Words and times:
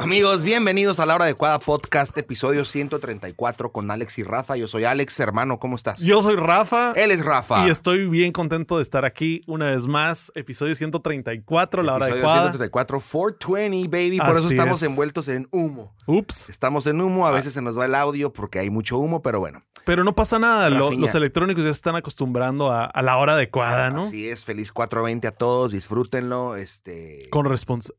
Amigos, 0.00 0.44
bienvenidos 0.44 1.00
a 1.00 1.06
La 1.06 1.16
Hora 1.16 1.24
Adecuada 1.24 1.58
Podcast, 1.58 2.16
episodio 2.16 2.64
134 2.64 3.72
con 3.72 3.90
Alex 3.90 4.18
y 4.18 4.22
Rafa. 4.22 4.56
Yo 4.56 4.68
soy 4.68 4.84
Alex, 4.84 5.18
hermano, 5.18 5.58
¿cómo 5.58 5.74
estás? 5.74 6.00
Yo 6.02 6.22
soy 6.22 6.36
Rafa. 6.36 6.92
Él 6.94 7.10
es 7.10 7.24
Rafa. 7.24 7.66
Y 7.66 7.70
estoy 7.70 8.06
bien 8.06 8.30
contento 8.30 8.76
de 8.76 8.82
estar 8.84 9.04
aquí 9.04 9.42
una 9.48 9.66
vez 9.70 9.88
más. 9.88 10.30
Episodio 10.36 10.76
134, 10.76 11.82
La 11.82 11.94
Hora 11.94 12.06
episodio 12.06 12.24
Adecuada. 12.28 12.52
134, 12.52 13.00
420, 13.00 13.88
baby. 13.88 14.18
Por 14.18 14.36
eso 14.36 14.48
estamos 14.48 14.82
es. 14.82 14.88
envueltos 14.88 15.26
en 15.26 15.48
humo. 15.50 15.92
Ups. 16.06 16.48
Estamos 16.48 16.86
en 16.86 17.00
humo, 17.00 17.26
a 17.26 17.32
veces 17.32 17.52
se 17.52 17.60
nos 17.60 17.76
va 17.76 17.86
el 17.86 17.94
audio 17.96 18.32
porque 18.32 18.60
hay 18.60 18.70
mucho 18.70 18.98
humo, 18.98 19.20
pero 19.20 19.40
bueno. 19.40 19.64
Pero 19.84 20.04
no 20.04 20.14
pasa 20.14 20.38
nada. 20.38 20.70
lo- 20.70 20.92
los 20.92 21.14
electrónicos 21.14 21.62
ya 21.64 21.70
se 21.70 21.76
están 21.76 21.96
acostumbrando 21.96 22.70
a, 22.70 22.84
a 22.84 23.02
la 23.02 23.16
hora 23.16 23.32
adecuada, 23.34 23.90
¿no? 23.90 24.02
Así 24.02 24.28
es, 24.28 24.44
feliz 24.44 24.70
420 24.70 25.26
a 25.26 25.32
todos, 25.32 25.72
disfrútenlo. 25.72 26.56
Este, 26.56 27.26
Con 27.30 27.46
respons- 27.46 27.92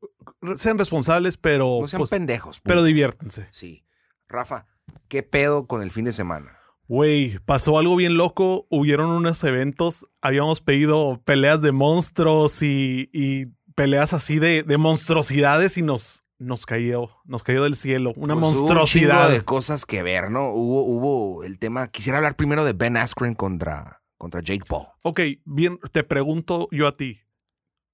sean 0.55 0.77
responsables, 0.77 1.37
pero, 1.37 1.79
no 1.81 1.87
sean 1.87 1.99
pues, 1.99 2.09
pendejos. 2.11 2.59
pero 2.61 2.83
diviértanse. 2.83 3.47
Sí. 3.51 3.85
Rafa, 4.27 4.67
¿qué 5.07 5.23
pedo 5.23 5.67
con 5.67 5.81
el 5.81 5.91
fin 5.91 6.05
de 6.05 6.13
semana? 6.13 6.51
Güey, 6.87 7.37
pasó 7.45 7.77
algo 7.77 7.95
bien 7.95 8.17
loco. 8.17 8.65
Hubieron 8.69 9.09
unos 9.11 9.43
eventos. 9.43 10.07
Habíamos 10.21 10.61
pedido 10.61 11.21
peleas 11.23 11.61
de 11.61 11.71
monstruos 11.71 12.63
y, 12.63 13.09
y 13.13 13.45
peleas 13.75 14.13
así 14.13 14.39
de, 14.39 14.63
de 14.63 14.77
monstruosidades 14.77 15.77
y 15.77 15.83
nos, 15.83 16.25
nos 16.39 16.65
cayó, 16.65 17.09
nos 17.25 17.43
cayó 17.43 17.63
del 17.63 17.75
cielo. 17.75 18.13
Una 18.15 18.33
Pues 18.33 18.39
hubo 18.43 18.47
un 18.47 18.55
monstruosidad. 18.55 19.29
de 19.29 19.41
cosas 19.43 19.85
que 19.85 20.01
ver, 20.01 20.31
¿no? 20.31 20.49
Hubo, 20.49 20.83
hubo 20.83 21.43
el 21.43 21.59
tema. 21.59 21.89
Quisiera 21.89 22.17
hablar 22.17 22.35
primero 22.35 22.65
de 22.65 22.73
Ben 22.73 22.97
Askren 22.97 23.35
contra, 23.35 24.01
contra 24.17 24.41
Jake 24.41 24.65
Paul. 24.67 24.87
Ok, 25.03 25.19
bien, 25.45 25.79
te 25.91 26.03
pregunto 26.03 26.67
yo 26.71 26.87
a 26.87 26.97
ti, 26.97 27.19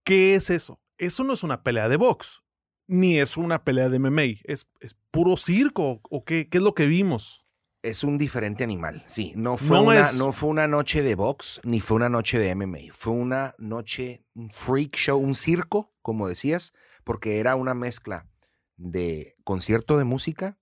¿qué 0.06 0.36
es 0.36 0.50
eso? 0.50 0.80
Eso 0.98 1.24
no 1.24 1.34
es 1.34 1.44
una 1.44 1.64
pelea 1.64 1.90
de 1.90 1.98
box, 1.98 2.42
ni 2.88 3.20
es 3.20 3.38
una 3.38 3.64
pelea 3.64 3.90
de 3.90 4.00
MMA, 4.00 4.40
es, 4.44 4.70
es 4.80 4.96
puro 5.12 5.38
circo, 5.38 6.02
¿o 6.10 6.24
qué, 6.24 6.48
qué 6.50 6.58
es 6.60 6.64
lo 6.64 6.74
que 6.74 6.86
vimos? 6.86 7.46
Es 7.82 8.04
un 8.04 8.18
diferente 8.18 8.64
animal, 8.64 9.04
sí. 9.06 9.34
No 9.36 9.58
fue, 9.58 9.78
No 9.78 9.84
una, 9.84 10.00
es- 10.00 10.16
no 10.16 10.32
fue 10.32 10.50
una 10.50 10.68
noche 10.68 11.04
de 11.04 11.16
box, 11.16 11.62
ni 11.64 11.80
fue 11.82 11.98
una 11.98 12.10
noche 12.10 12.40
de 12.40 12.56
MMA. 12.56 12.92
Fue 12.92 13.14
una 13.14 13.54
noche, 13.60 14.24
un 14.34 14.50
freak 14.50 14.96
show, 14.96 15.20
un 15.20 15.36
circo, 15.36 15.94
como 16.02 16.28
decías, 16.28 16.74
porque 17.04 17.40
era 17.40 17.56
una 17.56 17.74
mezcla 17.76 18.28
de 18.78 19.36
concierto 19.44 19.98
de 19.98 20.04
música 20.04 20.58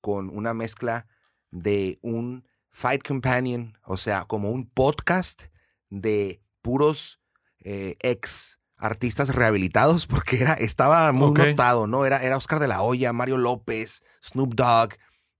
con 0.00 0.28
una 0.30 0.54
mezcla 0.54 1.06
de 1.50 1.98
un 2.02 2.48
fight 2.70 3.06
companion, 3.06 3.78
o 3.84 3.98
sea, 3.98 4.24
como 4.24 4.50
un 4.50 4.66
podcast 4.70 5.42
de 5.90 6.42
puros 6.62 7.20
eh, 7.64 7.96
ex 8.02 8.58
artistas 8.82 9.34
rehabilitados, 9.34 10.06
porque 10.08 10.40
era, 10.42 10.52
estaba 10.54 11.10
muy 11.12 11.28
Ok. 11.30 11.38
notado, 11.38 11.86
¿no? 11.86 12.04
Era, 12.04 12.18
era 12.22 12.36
Oscar 12.36 12.58
de 12.58 12.68
la 12.68 12.82
Hoya, 12.82 13.12
Mario 13.12 13.38
López, 13.38 14.02
Snoop 14.22 14.54
Dogg, 14.54 14.90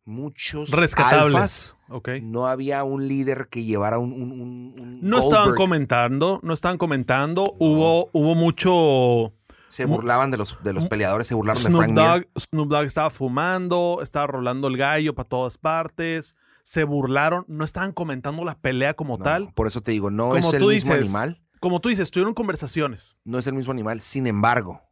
muchos 0.05 0.69
alfas. 0.73 0.79
Rescatables. 0.81 1.77
No 2.23 2.47
había 2.48 2.85
un 2.85 3.07
líder 3.07 3.48
que 3.51 3.65
llevara 3.65 3.98
un... 3.98 4.13
un- 4.13 4.33
un- 4.33 4.75
un 4.81 4.98
No 5.03 5.19
estaban 5.19 5.55
comentando, 5.55 6.41
no 6.43 6.55
estaban 6.55 6.79
comentando, 6.79 7.55
hubo, 7.59 8.09
hubo 8.13 8.35
mucho... 8.35 9.35
Se 9.69 9.87
burlaban 9.87 10.31
de 10.31 10.37
los, 10.37 10.59
de 10.63 10.75
los 10.75 10.85
peleadores, 10.87 11.27
se 11.27 11.35
burlaron 11.35 11.63
de 11.63 11.69
Snoop 11.69 11.83
Frank 11.85 11.93
Mir. 11.97 12.05
Dogg, 12.35 12.43
Snoop 12.43 12.69
Dogg 12.69 12.85
estaba 12.85 13.09
fumando, 13.09 14.01
estaba 14.03 14.27
rolando 14.27 14.69
el 14.69 14.77
gallo 14.77 15.15
para 15.15 15.29
todas 15.29 15.57
partes, 15.57 16.37
se 16.63 16.85
burlaron, 16.85 17.47
no 17.48 17.65
estaban 17.65 17.93
comentando 17.93 18.45
la 18.45 18.59
pelea 18.59 18.93
como 18.95 19.17
No, 19.17 19.25
tal. 19.25 19.51
Por 19.55 19.67
eso 19.67 19.81
te 19.81 19.93
digo, 19.93 20.11
no 20.11 20.25
Como 20.27 20.37
es 20.37 20.45
el 20.45 20.61
mismo 20.61 20.69
dices, 20.70 20.91
animal. 21.15 21.41
Como 21.62 21.80
tú 21.80 21.91
dices, 21.91 22.10
tuvieron 22.10 22.34
conversaciones. 22.34 23.18
no 23.24 23.38
es 23.38 23.46
el 23.46 23.55
mismo 23.55 23.70
animal. 23.70 24.00
Sin 24.00 24.27
embargo, 24.27 24.82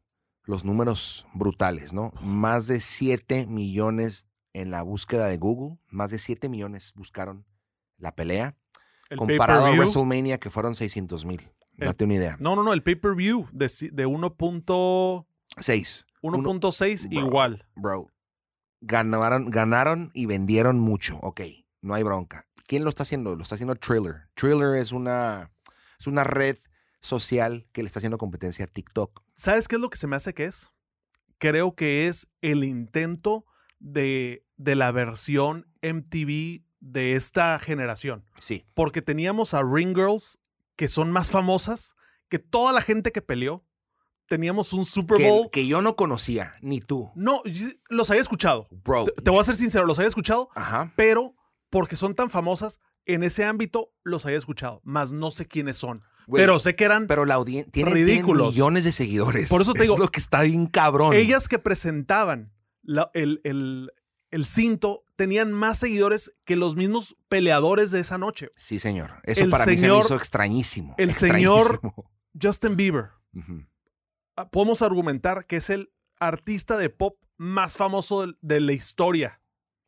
los 0.45 0.65
números 0.65 1.27
brutales, 1.35 1.93
¿no? 1.93 2.13
Más 2.23 2.69
de 2.69 2.79
7 2.81 3.47
millones 3.47 4.29
en 4.53 4.71
la 4.71 4.83
búsqueda 4.83 5.27
de 5.27 5.37
Google, 5.37 5.81
más 5.89 6.13
de 6.13 6.21
7 6.21 6.49
millones 6.49 6.93
buscaron 6.95 7.45
la 7.99 8.15
pelea, 8.15 8.57
El 9.09 9.19
comparado 9.19 9.67
a. 9.67 9.73
WrestleMania 9.73 10.39
que 10.39 10.49
fueron 10.49 10.77
600 10.77 11.25
mil. 11.25 11.51
Date 11.77 12.05
una 12.05 12.15
idea. 12.15 12.37
No, 12.39 12.55
no, 12.55 12.63
no, 12.63 12.73
el 12.73 12.85
pay-per-view 12.85 13.49
de, 13.51 13.67
de 13.91 14.07
1.6 14.07 15.27
6. 15.59 16.07
1.6 16.23 17.09
Bro. 17.09 17.21
igual. 17.21 17.67
Bro, 17.75 18.13
ganaron, 18.81 19.51
ganaron 19.51 20.13
y 20.15 20.27
vendieron 20.27 20.79
mucho. 20.79 21.17
Ok, 21.23 21.41
no 21.83 21.95
hay 21.95 22.05
bronca. 22.05 22.47
¿Quién 22.69 22.85
lo 22.85 22.91
está 22.91 23.03
haciendo? 23.03 23.35
Lo 23.35 23.43
está 23.43 23.57
haciendo 23.57 23.75
Triller. 23.75 24.29
Triller 24.35 24.77
es 24.77 24.93
una, 24.93 25.51
es 26.01 26.07
una 26.07 26.25
red 26.25 26.57
social 27.01 27.69
que 27.73 27.83
le 27.83 27.87
está 27.87 28.01
haciendo 28.01 28.19
competencia 28.19 28.65
a 28.65 28.69
TikTok. 28.69 29.23
¿Sabes 29.35 29.69
qué 29.69 29.77
es 29.77 29.81
lo 29.83 29.91
que 29.91 29.99
se 29.99 30.07
me 30.07 30.17
hace 30.17 30.35
que 30.35 30.47
es? 30.47 30.71
Creo 31.39 31.75
que 31.75 32.09
es 32.09 32.33
el 32.41 32.65
intento 32.65 33.45
de, 33.79 34.45
de 34.57 34.75
la 34.75 34.93
versión 34.93 35.67
MTV 35.83 36.65
de 36.81 37.15
esta 37.15 37.59
generación. 37.59 38.25
Sí. 38.39 38.65
Porque 38.75 39.03
teníamos 39.03 39.55
a 39.55 39.63
Ring 39.63 39.95
Girls, 39.95 40.39
que 40.77 40.89
son 40.89 41.11
más 41.11 41.31
famosas 41.31 41.95
que 42.29 42.39
toda 42.39 42.73
la 42.73 42.83
gente 42.83 43.13
que 43.13 43.23
peleó. 43.23 43.65
Teníamos 44.27 44.73
un 44.73 44.85
Super 44.85 45.21
Bowl. 45.27 45.51
que 45.51 45.67
yo 45.67 45.83
no 45.83 45.97
conocía, 45.97 46.55
ni 46.63 46.81
tú. 46.81 47.11
No, 47.17 47.43
los 47.89 48.11
había 48.11 48.21
escuchado. 48.21 48.69
Bro. 48.71 49.07
Te, 49.07 49.23
te 49.23 49.31
voy 49.31 49.41
a 49.41 49.45
ser 49.45 49.57
sincero, 49.57 49.87
los 49.87 49.99
había 49.99 50.09
escuchado, 50.09 50.49
Ajá. 50.55 50.93
pero 50.95 51.35
porque 51.69 51.97
son 51.97 52.15
tan 52.15 52.31
famosas, 52.31 52.79
en 53.07 53.23
ese 53.23 53.45
ámbito 53.45 53.93
los 54.05 54.27
había 54.27 54.39
escuchado, 54.39 54.81
más 54.85 55.13
no 55.13 55.31
sé 55.31 55.47
quiénes 55.47 55.77
son. 55.79 56.03
Güey, 56.27 56.43
pero 56.43 56.59
sé 56.59 56.77
que 56.77 56.85
eran 56.85 57.07
Pero 57.07 57.25
la 57.25 57.35
audiencia 57.35 57.71
tiene, 57.73 57.91
Ridículos. 57.93 58.53
millones 58.53 58.85
de 58.85 58.93
seguidores. 58.93 59.49
Por 59.49 59.63
eso 59.63 59.73
te 59.73 59.83
digo, 59.83 59.95
Es 59.95 60.01
lo 60.01 60.09
que 60.09 60.21
está 60.21 60.43
bien 60.43 60.67
cabrón. 60.67 61.15
ellas 61.15 61.49
que 61.49 61.59
presentaban 61.59 62.53
la- 62.83 63.11
el, 63.15 63.41
el- 63.45 63.91
el 64.31 64.47
cinto 64.47 65.03
tenían 65.17 65.51
más 65.53 65.79
seguidores 65.79 66.37
que 66.45 66.55
los 66.55 66.77
mismos 66.77 67.17
peleadores 67.29 67.91
de 67.91 67.99
esa 67.99 68.17
noche. 68.17 68.49
Sí, 68.57 68.79
señor. 68.79 69.15
Eso 69.25 69.43
El 69.43 69.51
para 69.51 69.67
mí 69.67 69.73
se 69.73 69.81
me 69.83 69.89
señor- 69.89 70.05
hizo 70.05 70.15
extrañísimo. 70.15 70.95
el 70.99 71.13
señor-. 71.13 71.81
Justin 72.41 72.77
Bieber, 72.77 73.11
ah, 74.37 74.49
podemos 74.51 74.83
argumentar 74.83 75.47
que 75.47 75.57
es 75.57 75.69
el 75.71 75.93
artista 76.19 76.77
de 76.77 76.91
pop 76.91 77.17
más 77.39 77.77
famoso 77.77 78.27
de, 78.27 78.35
de 78.41 78.61
la 78.61 78.73
historia. 78.73 79.40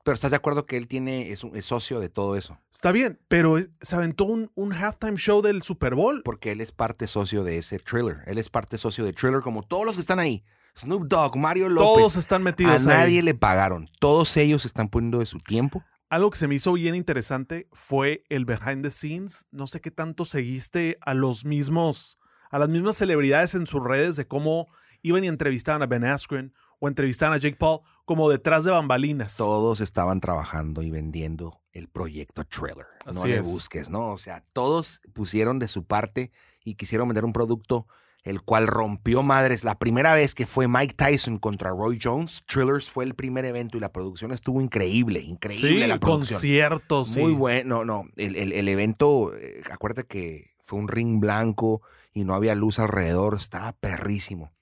Pero 0.04 0.14
estás 0.14 0.30
de 0.32 0.36
acuerdo 0.36 0.66
que 0.66 0.76
él 0.76 0.88
tiene, 0.88 1.30
es, 1.30 1.44
un- 1.44 1.54
es 1.56 1.64
socio 1.64 2.00
de 2.00 2.08
todo 2.08 2.36
eso. 2.36 2.58
Está 2.72 2.90
bien, 2.90 3.20
pero 3.28 3.56
se 3.80 3.96
aventó 3.96 4.24
un, 4.24 4.50
un 4.54 4.72
halftime 4.72 5.16
show 5.16 5.42
del 5.42 5.62
Super 5.62 5.94
Bowl. 5.94 6.22
Porque 6.24 6.50
él 6.52 6.60
es 6.60 6.72
parte 6.72 7.06
socio 7.06 7.44
de 7.44 7.58
ese 7.58 7.78
thriller. 7.78 8.16
Él 8.26 8.38
es 8.38 8.50
parte 8.50 8.78
socio 8.78 9.04
de 9.04 9.12
thriller, 9.12 9.42
como 9.42 9.62
todos 9.62 9.86
los 9.86 9.94
que 9.94 10.00
están 10.00 10.18
ahí. 10.18 10.44
Snoop 10.76 11.06
Dogg, 11.06 11.36
Mario 11.36 11.68
López. 11.68 11.86
Todos 11.86 12.16
están 12.16 12.42
a 12.42 12.44
metidos 12.46 12.86
ahí. 12.86 12.96
nadie 12.98 13.22
le 13.22 13.34
pagaron. 13.34 13.88
Todos 14.00 14.36
ellos 14.36 14.64
están 14.64 14.88
poniendo 14.88 15.18
de 15.20 15.26
su 15.26 15.38
tiempo. 15.38 15.84
Algo 16.08 16.30
que 16.30 16.38
se 16.38 16.48
me 16.48 16.56
hizo 16.56 16.72
bien 16.72 16.94
interesante 16.94 17.68
fue 17.72 18.22
el 18.28 18.44
behind 18.44 18.82
the 18.82 18.90
scenes. 18.90 19.46
No 19.50 19.66
sé 19.66 19.80
qué 19.80 19.90
tanto 19.90 20.24
seguiste 20.24 20.98
a 21.00 21.14
los 21.14 21.44
mismos, 21.44 22.18
a 22.50 22.58
las 22.58 22.68
mismas 22.68 22.96
celebridades 22.96 23.54
en 23.54 23.66
sus 23.66 23.82
redes 23.84 24.16
de 24.16 24.26
cómo 24.26 24.66
iban 25.02 25.24
y 25.24 25.28
entrevistaban 25.28 25.82
a 25.82 25.86
Ben 25.86 26.04
Askren 26.04 26.52
o 26.84 26.88
entrevistaban 26.88 27.36
a 27.36 27.38
Jake 27.40 27.54
Paul 27.56 27.78
como 28.04 28.28
detrás 28.28 28.64
de 28.64 28.72
bambalinas. 28.72 29.36
Todos 29.36 29.80
estaban 29.80 30.20
trabajando 30.20 30.82
y 30.82 30.90
vendiendo 30.90 31.62
el 31.72 31.86
proyecto 31.88 32.42
Thriller. 32.44 32.86
No 33.14 33.24
le 33.24 33.36
es. 33.38 33.46
busques, 33.46 33.88
¿no? 33.88 34.10
O 34.10 34.18
sea, 34.18 34.44
todos 34.52 35.00
pusieron 35.12 35.60
de 35.60 35.68
su 35.68 35.84
parte 35.84 36.32
y 36.64 36.74
quisieron 36.74 37.06
vender 37.06 37.24
un 37.24 37.32
producto 37.32 37.86
el 38.24 38.42
cual 38.42 38.66
rompió 38.66 39.22
madres. 39.22 39.62
La 39.62 39.78
primera 39.78 40.12
vez 40.14 40.34
que 40.34 40.44
fue 40.44 40.66
Mike 40.66 40.94
Tyson 40.94 41.38
contra 41.38 41.70
Roy 41.70 42.00
Jones, 42.02 42.42
Thrillers 42.46 42.90
fue 42.90 43.04
el 43.04 43.14
primer 43.14 43.44
evento 43.44 43.76
y 43.76 43.80
la 43.80 43.92
producción 43.92 44.32
estuvo 44.32 44.60
increíble, 44.60 45.20
increíble 45.20 45.82
sí, 45.82 45.86
la 45.86 45.98
producción. 46.00 46.34
conciertos. 46.36 47.08
sí. 47.10 47.20
Muy 47.20 47.32
bueno, 47.32 47.84
no, 47.84 48.04
el, 48.16 48.34
el- 48.34 48.52
el 48.52 48.68
evento, 48.68 49.32
eh, 49.36 49.62
acuérdate 49.70 50.04
que 50.04 50.50
fue 50.58 50.80
un 50.80 50.88
ring 50.88 51.20
blanco 51.20 51.80
y 52.12 52.24
no 52.24 52.34
había 52.34 52.56
luz 52.56 52.80
alrededor, 52.80 53.36
estaba 53.36 53.72
perrísimo. 53.72 54.52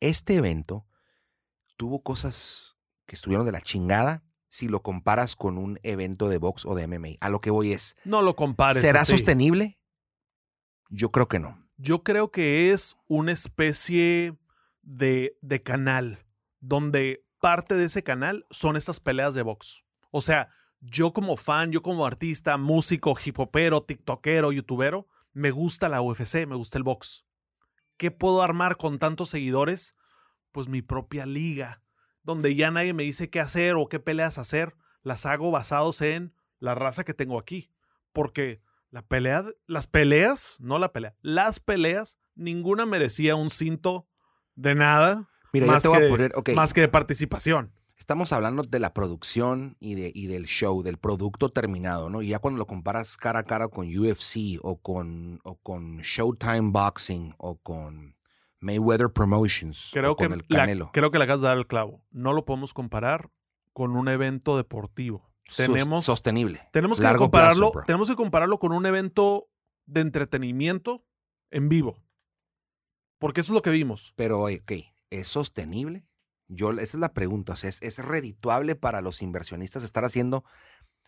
Este 0.00 0.36
evento 0.36 0.86
tuvo 1.76 2.02
cosas 2.02 2.76
que 3.06 3.14
estuvieron 3.16 3.46
de 3.46 3.52
la 3.52 3.60
chingada 3.60 4.24
si 4.48 4.68
lo 4.68 4.82
comparas 4.82 5.34
con 5.34 5.58
un 5.58 5.78
evento 5.82 6.28
de 6.28 6.38
box 6.38 6.64
o 6.64 6.74
de 6.74 6.86
MMA. 6.86 7.16
A 7.20 7.28
lo 7.28 7.40
que 7.40 7.50
voy 7.50 7.72
es, 7.72 7.96
No 8.04 8.22
lo 8.22 8.36
compares. 8.36 8.82
¿será 8.82 9.00
así. 9.00 9.12
sostenible? 9.12 9.80
Yo 10.90 11.10
creo 11.10 11.26
que 11.28 11.40
no. 11.40 11.58
Yo 11.76 12.04
creo 12.04 12.30
que 12.30 12.70
es 12.70 12.96
una 13.08 13.32
especie 13.32 14.38
de, 14.82 15.36
de 15.42 15.62
canal 15.62 16.24
donde 16.60 17.26
parte 17.40 17.74
de 17.74 17.84
ese 17.84 18.04
canal 18.04 18.46
son 18.50 18.76
estas 18.76 19.00
peleas 19.00 19.34
de 19.34 19.42
box. 19.42 19.84
O 20.12 20.20
sea, 20.22 20.48
yo 20.80 21.12
como 21.12 21.36
fan, 21.36 21.72
yo 21.72 21.82
como 21.82 22.06
artista, 22.06 22.56
músico, 22.56 23.16
hip 23.24 23.38
hopero, 23.38 23.82
tiktokero, 23.82 24.52
youtubero, 24.52 25.08
me 25.32 25.50
gusta 25.50 25.88
la 25.88 26.00
UFC, 26.00 26.46
me 26.46 26.54
gusta 26.54 26.78
el 26.78 26.84
box. 26.84 27.26
¿Qué 27.96 28.10
puedo 28.10 28.42
armar 28.42 28.76
con 28.76 28.98
tantos 28.98 29.30
seguidores? 29.30 29.96
Pues 30.54 30.68
mi 30.68 30.82
propia 30.82 31.26
liga, 31.26 31.82
donde 32.22 32.54
ya 32.54 32.70
nadie 32.70 32.94
me 32.94 33.02
dice 33.02 33.28
qué 33.28 33.40
hacer 33.40 33.74
o 33.74 33.88
qué 33.88 33.98
peleas 33.98 34.38
hacer. 34.38 34.76
Las 35.02 35.26
hago 35.26 35.50
basados 35.50 36.00
en 36.00 36.32
la 36.60 36.76
raza 36.76 37.02
que 37.02 37.12
tengo 37.12 37.40
aquí. 37.40 37.72
Porque 38.12 38.62
la 38.90 39.02
pelea, 39.02 39.44
las 39.66 39.88
peleas, 39.88 40.58
no 40.60 40.78
la 40.78 40.92
pelea, 40.92 41.16
las 41.22 41.58
peleas, 41.58 42.20
ninguna 42.36 42.86
merecía 42.86 43.34
un 43.34 43.50
cinto 43.50 44.06
de 44.54 44.76
nada. 44.76 45.28
Mira, 45.52 45.66
más, 45.66 45.82
te 45.82 45.88
voy 45.88 45.98
que, 45.98 46.06
a 46.06 46.08
poner, 46.08 46.32
más 46.54 46.72
que 46.72 46.82
de 46.82 46.88
participación. 46.88 47.72
estamos 47.96 48.32
hablando 48.32 48.62
de 48.62 48.78
la 48.78 48.94
producción 48.94 49.76
y, 49.80 49.96
de, 49.96 50.12
y 50.14 50.28
del 50.28 50.44
show, 50.44 50.84
del 50.84 50.98
producto 50.98 51.50
terminado, 51.50 52.10
¿no? 52.10 52.22
Y 52.22 52.28
ya 52.28 52.38
cuando 52.38 52.58
lo 52.58 52.68
comparas 52.68 53.16
cara 53.16 53.40
a 53.40 53.42
cara 53.42 53.66
con 53.66 53.88
UFC 53.88 54.60
o 54.62 54.80
con, 54.80 55.40
o 55.42 55.56
con 55.56 55.98
Showtime 55.98 56.70
Boxing 56.70 57.34
o 57.38 57.56
con 57.56 58.14
Mayweather 58.60 59.10
Promotions 59.12 59.90
Creo 59.92 60.12
o 60.12 60.16
que, 60.16 60.24
con 60.24 60.32
el 60.34 60.44
la, 60.48 60.58
Canelo. 60.60 60.90
creo 60.92 61.10
que 61.10 61.18
le 61.18 61.24
acabas 61.24 61.42
de 61.42 61.48
dar 61.48 61.58
el 61.58 61.66
clavo. 61.66 62.04
No 62.10 62.32
lo 62.32 62.44
podemos 62.44 62.72
comparar 62.74 63.30
con 63.72 63.96
un 63.96 64.08
evento 64.08 64.56
deportivo. 64.56 65.30
Tenemos, 65.56 66.04
sostenible. 66.04 66.66
tenemos 66.72 66.98
que 66.98 67.04
largo 67.04 67.24
compararlo. 67.24 67.70
plazo, 67.72 67.86
tenemos 67.86 68.08
que 68.08 68.16
compararlo 68.16 68.58
con 68.58 68.72
un 68.72 68.86
evento 68.86 69.48
de 69.86 70.00
entretenimiento 70.00 71.04
en 71.50 71.68
vivo. 71.68 72.02
Porque 73.18 73.40
eso 73.40 73.52
es 73.52 73.54
lo 73.54 73.62
que 73.62 73.70
vimos. 73.70 74.12
Pero, 74.16 74.44
ok, 74.44 74.72
¿es 75.10 75.28
sostenible? 75.28 76.06
Yo, 76.48 76.70
esa 76.72 76.82
es 76.82 76.94
la 76.94 77.12
pregunta. 77.12 77.52
O 77.54 77.56
sea, 77.56 77.68
¿es, 77.68 77.82
es 77.82 77.98
redituable 77.98 78.74
para 78.74 79.00
los 79.02 79.20
inversionistas 79.22 79.82
estar 79.82 80.04
haciendo? 80.04 80.44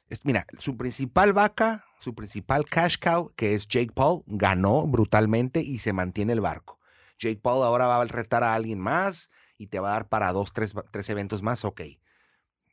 es- 0.08 0.24
mira, 0.24 0.46
su 0.58 0.76
principal 0.76 1.32
vaca, 1.32 1.84
su 1.98 2.14
principal 2.14 2.64
cash 2.66 2.96
cow, 2.98 3.32
que 3.36 3.54
es 3.54 3.66
Jake 3.66 3.92
Paul, 3.94 4.22
ganó 4.26 4.86
brutalmente 4.86 5.62
y 5.62 5.78
se 5.80 5.92
mantiene 5.92 6.32
el 6.32 6.40
barco. 6.40 6.78
Jake 7.18 7.40
Paul 7.42 7.64
ahora 7.64 7.86
va 7.86 8.00
a 8.00 8.04
retar 8.04 8.44
a 8.44 8.54
alguien 8.54 8.78
más 8.78 9.30
y 9.58 9.68
te 9.68 9.80
va 9.80 9.90
a 9.90 9.92
dar 9.92 10.08
para 10.08 10.32
dos, 10.32 10.52
tres, 10.52 10.74
tres 10.90 11.08
eventos 11.10 11.42
más. 11.42 11.64
Ok. 11.64 11.82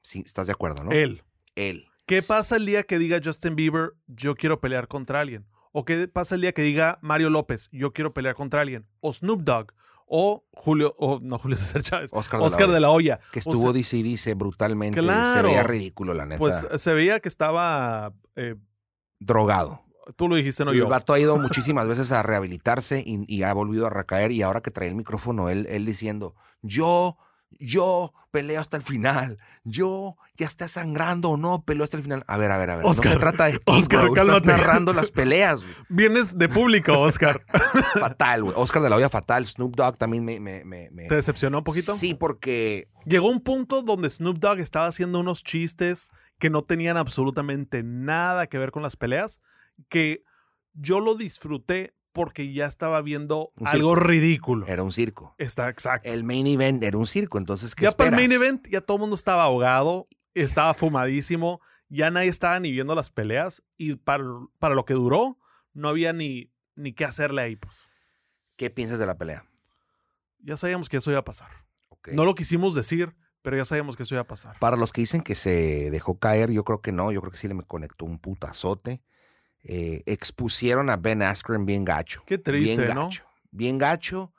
Sí, 0.02 0.24
estás 0.26 0.48
de 0.48 0.54
acuerdo, 0.54 0.84
¿no? 0.84 0.92
Él. 0.92 1.24
Él. 1.56 1.88
¿Qué 2.06 2.22
pasa 2.22 2.58
el 2.58 2.66
día 2.66 2.84
que 2.84 3.00
diga 3.00 3.22
Justin 3.24 3.56
Bieber, 3.56 3.94
yo 4.08 4.36
quiero 4.36 4.60
pelear 4.60 4.88
contra 4.88 5.22
alguien? 5.22 5.48
¿O 5.72 5.86
qué 5.86 6.08
pasa 6.08 6.36
el 6.36 6.42
día 6.42 6.52
que 6.52 6.62
diga 6.62 7.00
Mario 7.02 7.30
López, 7.30 7.70
yo 7.72 7.94
quiero 7.94 8.14
pelear 8.14 8.36
contra 8.36 8.62
alguien? 8.62 8.88
O 9.00 9.14
Snoop 9.14 9.42
Dogg, 9.42 9.72
o 10.06 10.46
Julio, 10.52 10.94
o 11.00 11.20
no 11.22 11.40
Julio 11.40 11.58
César 11.58 11.82
Chávez, 11.82 12.12
Oscar, 12.14 12.40
de 12.40 12.44
la 12.44 12.48
Oscar 12.48 12.70
de 12.70 12.80
la 12.80 12.92
Hoya. 12.92 13.20
Que 13.32 13.40
O 13.40 13.42
estuvo 13.42 13.62
sea, 13.62 13.72
dice 13.72 13.98
y 13.98 14.04
dice 14.04 14.34
brutalmente. 14.34 15.00
Claro. 15.00 15.48
Se 15.48 15.54
veía 15.54 15.64
ridículo, 15.64 16.14
la 16.14 16.26
neta. 16.26 16.40
Pues 16.40 16.68
se 16.76 16.94
veía 16.94 17.20
que 17.22 17.30
estaba, 17.30 18.14
eh, 18.36 18.56
drogado. 19.20 19.84
Tú 20.16 20.28
lo 20.28 20.36
dijiste, 20.36 20.66
no 20.66 20.74
yo. 20.74 20.84
el 20.84 20.90
vato 20.90 21.14
ha 21.14 21.20
ido 21.20 21.38
muchísimas 21.38 21.88
veces 21.88 22.12
a 22.12 22.24
rehabilitarse 22.24 23.04
y, 23.06 23.24
y 23.28 23.44
ha 23.44 23.54
volvido 23.54 23.88
a 23.88 23.90
recaer. 23.90 24.32
Y 24.32 24.42
ahora 24.42 24.62
que 24.62 24.72
trae 24.72 24.88
el 24.90 24.96
micrófono, 24.96 25.50
él, 25.50 25.66
él 25.70 25.86
diciendo: 25.86 26.36
Yo, 26.62 27.18
yo 27.60 28.14
peleo 28.32 28.60
hasta 28.60 28.78
el 28.78 28.84
final. 28.84 29.38
Yo 29.64 30.16
ya 30.36 30.48
está 30.48 30.68
sangrando 30.68 31.30
o 31.30 31.38
no, 31.38 31.64
peleo 31.64 31.84
hasta 31.84 31.98
el 31.98 32.04
final. 32.04 32.24
A 32.28 32.38
ver, 32.38 32.52
a 32.52 32.58
ver, 32.58 32.70
a 32.72 32.76
ver. 32.78 32.86
Oscar, 32.86 33.12
no 33.12 33.14
se 33.14 33.20
trata 33.20 33.46
de 33.46 33.54
ti, 33.60 33.64
Oscar, 33.68 34.10
bro. 34.10 34.38
Estás 34.38 34.44
narrando 34.46 34.92
las 34.94 35.12
peleas. 35.12 35.64
güey. 35.64 35.76
Vienes 35.90 36.38
de 36.38 36.50
público, 36.50 37.00
Oscar. 37.00 37.42
fatal, 38.00 38.44
güey. 38.44 38.54
Oscar 38.58 38.82
de 38.82 38.90
la 38.90 38.96
Hoya, 38.96 39.10
fatal. 39.10 39.46
Snoop 39.46 39.76
Dogg 39.76 39.98
también 39.98 40.26
me. 40.26 40.40
me, 40.40 40.66
me, 40.66 40.90
me- 40.92 41.08
¿Te 41.08 41.16
decepcionó 41.16 41.60
un 41.60 41.64
poquito? 41.64 41.94
Sí, 41.96 42.14
porque 42.16 42.88
Llegó 43.06 43.30
un 43.30 43.42
punto 43.42 43.82
donde 43.82 44.10
Snoop 44.10 44.38
Dogg 44.40 44.60
estaba 44.60 44.88
haciendo 44.88 45.20
unos 45.20 45.44
chistes 45.44 46.10
que 46.40 46.50
no 46.50 46.62
tenían 46.64 46.96
absolutamente 46.98 47.84
nada 47.84 48.48
que 48.48 48.58
ver 48.58 48.72
con 48.72 48.82
las 48.82 48.96
peleas, 48.96 49.42
que 49.90 50.24
yo 50.74 51.00
lo 51.00 51.16
disfruté 51.16 51.96
porque 52.12 52.54
ya 52.54 52.66
estaba 52.66 53.02
viendo 53.02 53.52
Un 53.58 53.68
algo 53.68 53.96
ridículo. 53.96 54.68
era 54.68 54.84
un 54.84 54.94
circo. 54.94 55.36
Está 55.38 55.70
exacto. 55.70 56.08
El 56.08 56.24
main 56.24 56.46
event 56.46 56.84
era 56.84 56.98
un 56.98 57.08
circo. 57.08 57.38
Entonces, 57.38 57.74
¿qué 57.76 57.86
Ya 57.86 57.92
para 57.92 58.10
el 58.12 58.16
main 58.16 58.32
event, 58.32 58.68
ya 58.70 58.82
todo 58.82 58.98
el 58.98 59.02
mundo 59.02 59.16
estaba 59.16 59.44
ahogado, 59.44 60.06
estaba 60.36 60.74
fumadísimo, 60.76 61.60
ya 61.90 62.12
nadie 62.12 62.30
estaba 62.30 62.60
ni 62.60 62.72
viendo 62.72 62.94
las 62.96 63.10
peleas 63.10 63.64
y 63.78 63.96
para, 63.96 64.24
para 64.60 64.76
lo 64.76 64.86
que 64.86 64.94
duró, 64.94 65.38
no 65.74 65.90
había 65.90 66.14
ni, 66.14 66.52
ni 66.76 66.94
qué 66.94 67.06
hacerle 67.06 67.42
ahí, 67.42 67.56
pues. 67.56 67.88
¿Qué 68.56 68.70
piensas 68.70 69.00
de 69.00 69.08
la 69.08 69.18
pelea? 69.18 69.46
Ya 70.40 70.58
sabíamos 70.58 70.90
que 70.90 70.98
eso 70.98 71.10
iba 71.10 71.20
a 71.20 71.26
pasar. 71.26 71.50
No 72.12 72.26
lo 72.26 72.36
quisimos 72.36 72.76
decir, 72.76 73.16
pero 73.42 73.58
ya 73.58 73.66
sabíamos 73.66 73.96
que 73.96 74.04
eso 74.04 74.16
iba 74.16 74.22
a 74.22 74.28
pasar. 74.28 74.60
Para 74.60 74.78
los 74.78 74.92
que 74.92 75.02
dicen 75.02 75.22
que 75.22 75.36
se 75.36 75.90
dejó 75.90 76.20
caer, 76.20 76.52
yo 76.52 76.64
creo 76.64 76.82
que 76.82 76.92
no, 76.92 77.12
yo 77.12 77.22
creo 77.22 77.32
que 77.32 77.38
sí 77.38 77.48
le 77.48 77.54
me 77.54 77.64
conectó 77.64 78.06
un 78.06 78.20
putazote. 78.20 79.02
Eh, 79.64 80.04
expusieron 80.06 80.90
a 80.90 80.98
Ben 80.98 81.22
Askren 81.22 81.66
bien 81.66 81.86
gacho. 81.86 82.22
Qué 82.26 82.38
triste, 82.38 82.84
bien 82.84 82.96
¿no? 82.96 83.04
gacho. 83.06 83.26
Bien 83.52 83.78
gacho. 83.78 84.34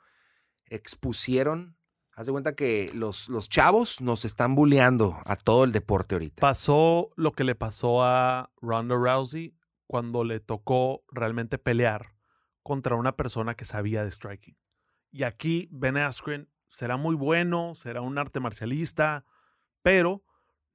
Expusieron. 0.65 1.77
Haz 2.13 2.27
de 2.27 2.31
cuenta 2.31 2.55
que 2.55 2.91
los, 2.93 3.27
los 3.27 3.49
chavos 3.49 3.99
nos 3.99 4.23
están 4.23 4.55
bulleando 4.55 5.19
a 5.25 5.35
todo 5.35 5.65
el 5.65 5.71
deporte 5.71 6.15
ahorita. 6.15 6.39
Pasó 6.39 7.09
lo 7.15 7.33
que 7.33 7.43
le 7.43 7.55
pasó 7.55 8.03
a 8.03 8.51
Ronda 8.61 8.95
Rousey 8.95 9.57
cuando 9.87 10.23
le 10.23 10.39
tocó 10.39 11.03
realmente 11.11 11.57
pelear 11.57 12.15
contra 12.63 12.95
una 12.95 13.15
persona 13.15 13.55
que 13.55 13.65
sabía 13.65 14.03
de 14.03 14.11
striking. 14.11 14.57
Y 15.11 15.23
aquí 15.23 15.67
Ben 15.71 15.97
Askren 15.97 16.49
será 16.67 16.97
muy 16.97 17.15
bueno, 17.15 17.75
será 17.75 18.01
un 18.01 18.17
arte 18.17 18.39
marcialista, 18.39 19.25
pero 19.81 20.23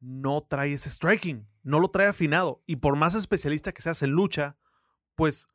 no 0.00 0.42
trae 0.42 0.72
ese 0.72 0.90
striking, 0.90 1.46
no 1.62 1.78
lo 1.78 1.88
trae 1.88 2.08
afinado. 2.08 2.62
Y 2.66 2.76
por 2.76 2.96
más 2.96 3.14
especialista 3.14 3.72
que 3.72 3.82
seas 3.82 4.02
en 4.02 4.10
lucha, 4.10 4.56
pues 5.14 5.46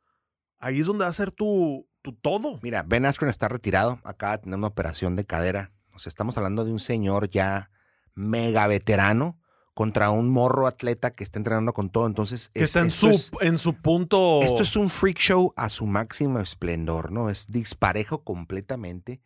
ahí 0.58 0.80
es 0.80 0.86
donde 0.86 1.04
va 1.04 1.10
a 1.10 1.12
ser 1.12 1.32
tu, 1.32 1.88
tu 2.02 2.12
todo. 2.12 2.58
Mira, 2.62 2.82
Ben 2.84 3.04
Askren 3.06 3.28
está 3.30 3.48
retirado. 3.48 4.00
Acaba 4.04 4.36
de 4.36 4.44
tener 4.44 4.58
una 4.58 4.68
operación 4.68 5.16
de 5.16 5.24
cadera. 5.26 5.72
O 5.94 5.98
sea, 5.98 6.10
estamos 6.10 6.36
hablando 6.36 6.64
de 6.64 6.72
un 6.72 6.80
señor 6.80 7.28
ya 7.28 7.70
mega 8.14 8.66
veterano 8.66 9.40
contra 9.74 10.08
un 10.10 10.30
morro 10.30 10.66
atleta 10.66 11.10
que 11.10 11.22
está 11.24 11.38
entrenando 11.38 11.74
con 11.74 11.90
todo. 11.90 12.06
Entonces, 12.06 12.48
Que 12.54 12.60
es- 12.62 12.70
está 12.70 12.80
en 12.80 12.90
su, 12.90 13.08
es- 13.10 13.30
en 13.40 13.58
su 13.58 13.74
punto. 13.74 14.40
Esto 14.42 14.62
es 14.62 14.74
un 14.76 14.88
freak 14.90 15.18
show 15.18 15.52
a 15.56 15.68
su 15.68 15.86
máximo 15.86 16.38
esplendor, 16.38 17.12
¿no? 17.12 17.28
Es 17.28 17.48
disparejo 17.48 18.22
completamente. 18.24 19.20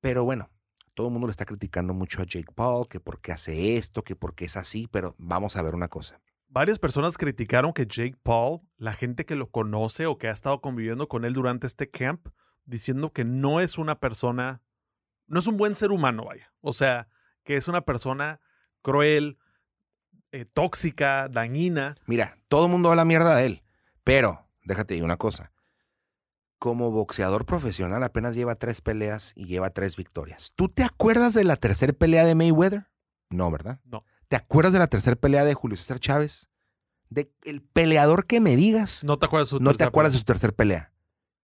Pero 0.00 0.24
bueno, 0.24 0.50
todo 0.94 1.08
el 1.08 1.12
mundo 1.12 1.26
le 1.26 1.32
está 1.32 1.44
criticando 1.44 1.92
mucho 1.92 2.22
a 2.22 2.24
Jake 2.24 2.52
Paul, 2.54 2.88
que 2.88 3.00
por 3.00 3.20
qué 3.20 3.32
hace 3.32 3.76
esto, 3.76 4.02
que 4.02 4.16
por 4.16 4.34
qué 4.34 4.46
es 4.46 4.56
así, 4.56 4.88
pero 4.90 5.14
vamos 5.18 5.56
a 5.56 5.62
ver 5.62 5.74
una 5.74 5.88
cosa. 5.88 6.20
Varias 6.48 6.78
personas 6.78 7.18
criticaron 7.18 7.72
que 7.72 7.86
Jake 7.86 8.16
Paul, 8.22 8.60
la 8.76 8.92
gente 8.92 9.26
que 9.26 9.34
lo 9.34 9.50
conoce 9.50 10.06
o 10.06 10.18
que 10.18 10.28
ha 10.28 10.32
estado 10.32 10.60
conviviendo 10.60 11.08
con 11.08 11.24
él 11.24 11.32
durante 11.32 11.66
este 11.66 11.90
camp, 11.90 12.28
diciendo 12.64 13.12
que 13.12 13.24
no 13.24 13.60
es 13.60 13.76
una 13.76 13.98
persona, 13.98 14.62
no 15.26 15.40
es 15.40 15.46
un 15.48 15.56
buen 15.56 15.74
ser 15.74 15.90
humano, 15.90 16.24
vaya. 16.24 16.52
O 16.60 16.72
sea, 16.72 17.08
que 17.42 17.56
es 17.56 17.66
una 17.66 17.80
persona 17.80 18.40
cruel, 18.82 19.38
eh, 20.30 20.44
tóxica, 20.52 21.28
dañina. 21.28 21.96
Mira, 22.06 22.38
todo 22.48 22.66
el 22.66 22.72
mundo 22.72 22.90
habla 22.90 23.04
mierda 23.04 23.34
de 23.34 23.46
él, 23.46 23.62
pero 24.04 24.48
déjate 24.62 24.94
decir 24.94 25.04
una 25.04 25.16
cosa. 25.16 25.52
Como 26.64 26.90
boxeador 26.90 27.44
profesional 27.44 28.02
apenas 28.04 28.34
lleva 28.34 28.54
tres 28.54 28.80
peleas 28.80 29.34
y 29.36 29.44
lleva 29.44 29.68
tres 29.68 29.96
victorias. 29.96 30.50
¿Tú 30.56 30.70
te 30.70 30.82
acuerdas 30.82 31.34
de 31.34 31.44
la 31.44 31.56
tercera 31.58 31.92
pelea 31.92 32.24
de 32.24 32.34
Mayweather? 32.34 32.86
No, 33.28 33.50
¿verdad? 33.50 33.80
No. 33.84 34.02
¿Te 34.28 34.36
acuerdas 34.36 34.72
de 34.72 34.78
la 34.78 34.86
tercera 34.86 35.14
pelea 35.14 35.44
de 35.44 35.52
Julio 35.52 35.76
César 35.76 36.00
Chávez? 36.00 36.48
De 37.10 37.30
el 37.42 37.60
peleador 37.60 38.24
que 38.26 38.40
me 38.40 38.56
digas. 38.56 39.04
No 39.04 39.18
te 39.18 39.26
acuerdas 39.26 39.48
de 39.50 39.58
su 39.58 39.62
No 39.62 39.74
te 39.74 39.84
acuerdas 39.84 40.14
de 40.14 40.16
pelea? 40.16 40.20
su 40.20 40.24
tercer 40.24 40.54
pelea. 40.54 40.92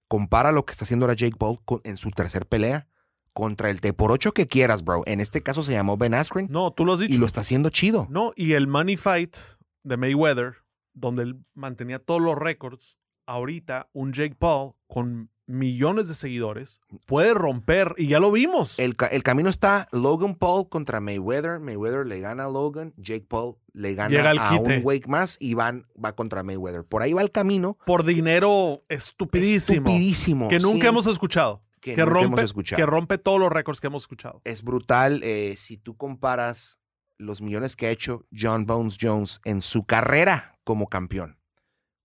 Compara 0.08 0.52
lo 0.52 0.64
que 0.64 0.72
está 0.72 0.86
haciendo 0.86 1.04
ahora 1.04 1.16
Jake 1.16 1.36
Paul 1.38 1.58
con- 1.66 1.82
en 1.84 1.98
su 1.98 2.10
tercer 2.12 2.46
pelea 2.46 2.88
contra 3.34 3.68
el 3.68 3.82
T 3.82 3.92
por 3.92 4.12
ocho 4.12 4.32
que 4.32 4.48
quieras, 4.48 4.82
bro. 4.84 5.02
En 5.04 5.20
este 5.20 5.42
caso 5.42 5.62
se 5.62 5.72
llamó 5.72 5.98
Ben 5.98 6.14
Askren 6.14 6.46
No, 6.50 6.72
tú 6.72 6.86
lo 6.86 6.94
has 6.94 7.00
dicho. 7.00 7.12
y 7.12 7.18
lo 7.18 7.26
está 7.26 7.42
haciendo 7.42 7.68
chido. 7.68 8.06
No, 8.08 8.32
y 8.36 8.54
el 8.54 8.68
Money 8.68 8.96
Fight 8.96 9.36
de 9.82 9.98
Mayweather, 9.98 10.54
donde 10.94 11.24
él 11.24 11.44
mantenía 11.52 11.98
todos 11.98 12.22
los 12.22 12.36
récords, 12.36 12.96
ahorita 13.30 13.88
un 13.92 14.12
Jake 14.12 14.34
Paul 14.38 14.72
con 14.86 15.30
millones 15.46 16.06
de 16.06 16.14
seguidores 16.14 16.80
puede 17.06 17.34
romper, 17.34 17.94
y 17.98 18.06
ya 18.06 18.20
lo 18.20 18.30
vimos. 18.30 18.78
El, 18.78 18.94
ca- 18.94 19.08
el 19.08 19.24
camino 19.24 19.50
está 19.50 19.88
Logan 19.90 20.36
Paul 20.36 20.68
contra 20.68 21.00
Mayweather. 21.00 21.58
Mayweather 21.58 22.06
le 22.06 22.20
gana 22.20 22.44
a 22.44 22.48
Logan. 22.48 22.92
Jake 22.96 23.26
Paul 23.28 23.56
le 23.72 23.94
gana 23.96 24.30
a 24.30 24.50
quite. 24.50 24.78
un 24.78 24.84
wake 24.84 25.08
más 25.08 25.36
y 25.40 25.54
van, 25.54 25.86
va 26.02 26.14
contra 26.14 26.44
Mayweather. 26.44 26.84
Por 26.84 27.02
ahí 27.02 27.12
va 27.14 27.22
el 27.22 27.32
camino. 27.32 27.76
por 27.84 28.04
dinero 28.04 28.80
estupidísimo. 28.88 29.88
Estupidísimo. 29.88 30.48
Que 30.48 30.60
nunca 30.60 30.82
sí, 30.82 30.88
hemos 30.88 31.06
escuchado. 31.08 31.64
que 31.80 31.94
Que, 31.96 32.02
nunca 32.02 32.12
rompe, 32.12 32.26
hemos 32.26 32.40
escuchado. 32.44 32.76
que 32.76 32.86
rompe 32.86 33.18
todos 33.18 33.40
los 33.40 33.50
récords 33.50 33.80
que 33.80 33.88
hemos 33.88 34.04
escuchado. 34.04 34.40
es 34.44 34.62
brutal. 34.62 35.20
eh, 35.24 35.54
si 35.56 35.78
tú 35.78 35.96
comparas 35.96 36.78
los 37.18 37.42
millones 37.42 37.74
que 37.74 37.86
ha 37.86 37.90
hecho 37.90 38.24
John 38.38 38.66
Bones 38.66 38.98
Jones 39.00 39.40
en 39.44 39.62
su 39.62 39.82
carrera 39.84 40.58
como 40.62 40.86
campeón, 40.86 41.38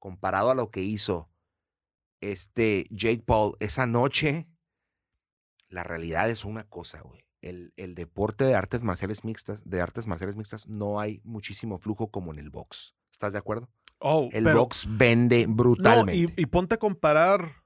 comparado 0.10 0.52
a 0.52 0.56
lo 0.56 0.70
que 0.70 0.84
hizo 0.84 1.32
este 2.22 2.86
Jake 2.92 3.24
Paul 3.26 3.56
esa 3.60 3.88
noche, 3.88 4.48
la 5.68 5.84
realidad 5.84 6.30
es 6.30 6.46
una 6.46 6.64
cosa, 6.70 7.02
güey. 7.02 7.26
El, 7.42 7.74
el 7.76 7.96
deporte 7.96 8.44
de 8.44 8.54
artes 8.54 8.84
marciales 8.84 9.24
mixtas, 9.24 9.68
de 9.68 9.82
artes 9.82 10.06
marciales 10.06 10.36
mixtas, 10.36 10.68
no 10.68 11.00
hay 11.00 11.22
muchísimo 11.24 11.80
flujo 11.80 12.12
como 12.12 12.32
en 12.32 12.38
el 12.38 12.52
box. 12.52 12.94
¿Estás 13.12 13.34
de 13.34 13.40
acuerdo? 13.40 13.68
Oh, 13.98 14.30
El 14.32 14.44
pero- 14.44 14.60
box 14.60 14.86
vende 14.88 15.48
No, 15.48 15.56
brutalmente. 15.56 16.16
y, 16.38 16.42
y 16.44 16.46
ponte 16.46 16.76
a 16.76 16.78
comparar 16.78 17.64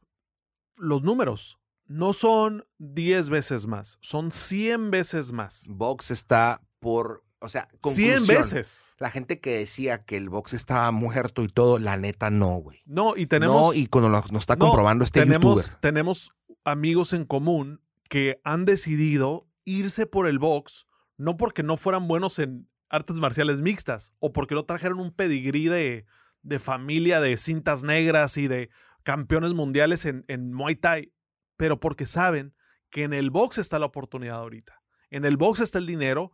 los 0.77 1.03
números. 1.03 1.59
No 1.87 2.13
son 2.13 2.65
10 2.77 3.29
veces 3.31 3.67
más, 3.67 3.97
son 3.99 4.31
100 4.31 4.91
veces 4.91 5.33
más. 5.33 5.67
box 5.69 6.09
está 6.11 6.61
por, 6.79 7.25
o 7.41 7.49
sea, 7.49 7.67
100 7.69 7.79
conclusión. 7.81 8.27
veces. 8.37 8.95
La 8.99 9.09
gente 9.11 9.39
que 9.39 9.57
decía 9.59 10.03
que 10.03 10.17
el 10.17 10.29
box 10.29 10.53
estaba 10.53 10.91
muerto 10.91 11.43
y 11.43 11.47
todo, 11.47 11.79
la 11.79 11.97
neta 11.97 12.29
no, 12.29 12.55
güey. 12.57 12.81
No, 12.85 13.15
y 13.15 13.25
tenemos. 13.27 13.67
no, 13.67 13.73
y 13.73 13.87
cuando 13.87 14.09
nos 14.09 14.25
está 14.41 14.55
No, 14.55 14.65
comprobando 14.67 15.03
este 15.05 15.21
tenemos, 15.21 15.61
youtuber. 15.63 15.79
tenemos 15.81 16.33
amigos 16.63 17.13
en 17.13 17.25
común 17.25 17.81
que 18.09 18.41
han 18.43 18.65
decidido 18.65 19.47
irse 19.63 20.05
por 20.05 20.27
el 20.27 20.39
box, 20.39 20.85
no 21.17 21.37
porque 21.37 21.63
no 21.63 21.77
fueran 21.77 22.07
buenos 22.07 22.39
en 22.39 22.67
artes 22.89 23.17
marciales 23.17 23.61
mixtas 23.61 24.13
o 24.19 24.33
porque 24.33 24.55
no 24.55 24.65
trajeron 24.65 24.99
un 24.99 25.13
pedigrí 25.13 25.67
de, 25.67 26.05
de 26.41 26.59
familia 26.59 27.21
de 27.21 27.37
cintas 27.37 27.83
negras 27.83 28.35
y 28.37 28.47
de 28.47 28.69
campeones 29.03 29.53
mundiales 29.53 30.05
en, 30.05 30.25
en 30.27 30.51
Muay 30.53 30.75
Thai, 30.75 31.13
pero 31.55 31.79
porque 31.79 32.05
saben 32.07 32.55
que 32.89 33.03
en 33.03 33.13
el 33.13 33.29
box 33.29 33.59
está 33.59 33.77
la 33.79 33.85
oportunidad 33.85 34.37
ahorita. 34.37 34.81
En 35.11 35.23
el 35.23 35.37
box 35.37 35.59
está 35.59 35.77
el 35.77 35.85
dinero 35.85 36.31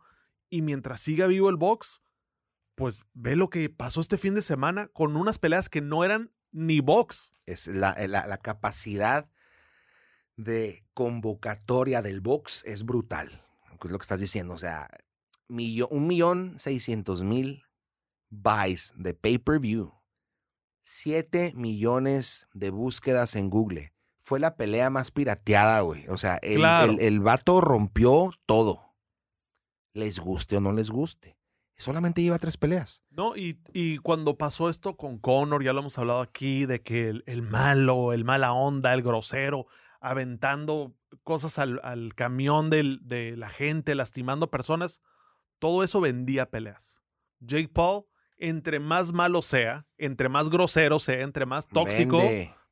y 0.56 0.62
mientras 0.62 1.00
siga 1.00 1.26
vivo 1.26 1.50
el 1.50 1.56
box, 1.56 2.00
pues 2.74 3.02
ve 3.12 3.36
lo 3.36 3.50
que 3.50 3.68
pasó 3.68 4.00
este 4.00 4.16
fin 4.16 4.34
de 4.34 4.42
semana 4.42 4.88
con 4.88 5.16
unas 5.16 5.38
peleas 5.38 5.68
que 5.68 5.80
no 5.80 6.04
eran 6.04 6.32
ni 6.50 6.80
box. 6.80 7.32
Es 7.44 7.66
la, 7.66 7.94
la 8.06 8.38
capacidad 8.38 9.28
de 10.36 10.86
convocatoria 10.94 12.00
del 12.00 12.20
box 12.20 12.64
es 12.64 12.84
brutal. 12.84 13.44
Es 13.70 13.90
lo 13.90 13.98
que 13.98 14.02
estás 14.02 14.20
diciendo. 14.20 14.54
O 14.54 14.58
sea, 14.58 14.88
un 15.48 16.06
millón 16.06 16.58
seiscientos 16.58 17.22
mil 17.22 17.62
buys 18.30 18.92
de 18.96 19.14
pay-per-view. 19.14 19.92
Siete 20.82 21.52
millones 21.54 22.46
de 22.54 22.70
búsquedas 22.70 23.36
en 23.36 23.50
Google. 23.50 23.92
Fue 24.18 24.40
la 24.40 24.56
pelea 24.56 24.88
más 24.88 25.10
pirateada, 25.10 25.80
güey. 25.80 26.08
O 26.08 26.16
sea, 26.16 26.36
el, 26.36 26.64
el, 26.64 27.00
el 27.00 27.20
vato 27.20 27.60
rompió 27.60 28.30
todo. 28.46 28.85
Les 29.96 30.18
guste 30.18 30.58
o 30.58 30.60
no 30.60 30.72
les 30.72 30.90
guste. 30.90 31.38
Solamente 31.78 32.22
lleva 32.22 32.38
tres 32.38 32.58
peleas. 32.58 33.02
No, 33.10 33.34
y, 33.34 33.58
y, 33.72 33.96
cuando 33.98 34.36
pasó 34.36 34.68
esto 34.68 34.96
con 34.96 35.18
Conor, 35.18 35.64
ya 35.64 35.72
lo 35.72 35.80
hemos 35.80 35.98
hablado 35.98 36.20
aquí, 36.20 36.66
de 36.66 36.82
que 36.82 37.08
el, 37.08 37.24
el 37.26 37.40
malo, 37.40 38.12
el 38.12 38.24
mala 38.24 38.52
onda, 38.52 38.92
el 38.92 39.02
grosero, 39.02 39.66
aventando 40.00 40.94
cosas 41.22 41.58
al, 41.58 41.80
al 41.82 42.14
camión 42.14 42.68
del, 42.68 43.00
de 43.02 43.36
la 43.36 43.48
gente, 43.48 43.94
lastimando 43.94 44.50
personas, 44.50 45.00
todo 45.58 45.82
eso 45.82 46.00
vendía 46.00 46.50
peleas. 46.50 47.02
Jake 47.40 47.68
Paul, 47.68 48.04
entre 48.36 48.78
más 48.78 49.12
malo 49.12 49.40
sea, 49.40 49.86
entre 49.96 50.28
más 50.28 50.50
grosero 50.50 50.98
sea, 50.98 51.22
entre 51.22 51.46
más 51.46 51.68
tóxico, 51.68 52.20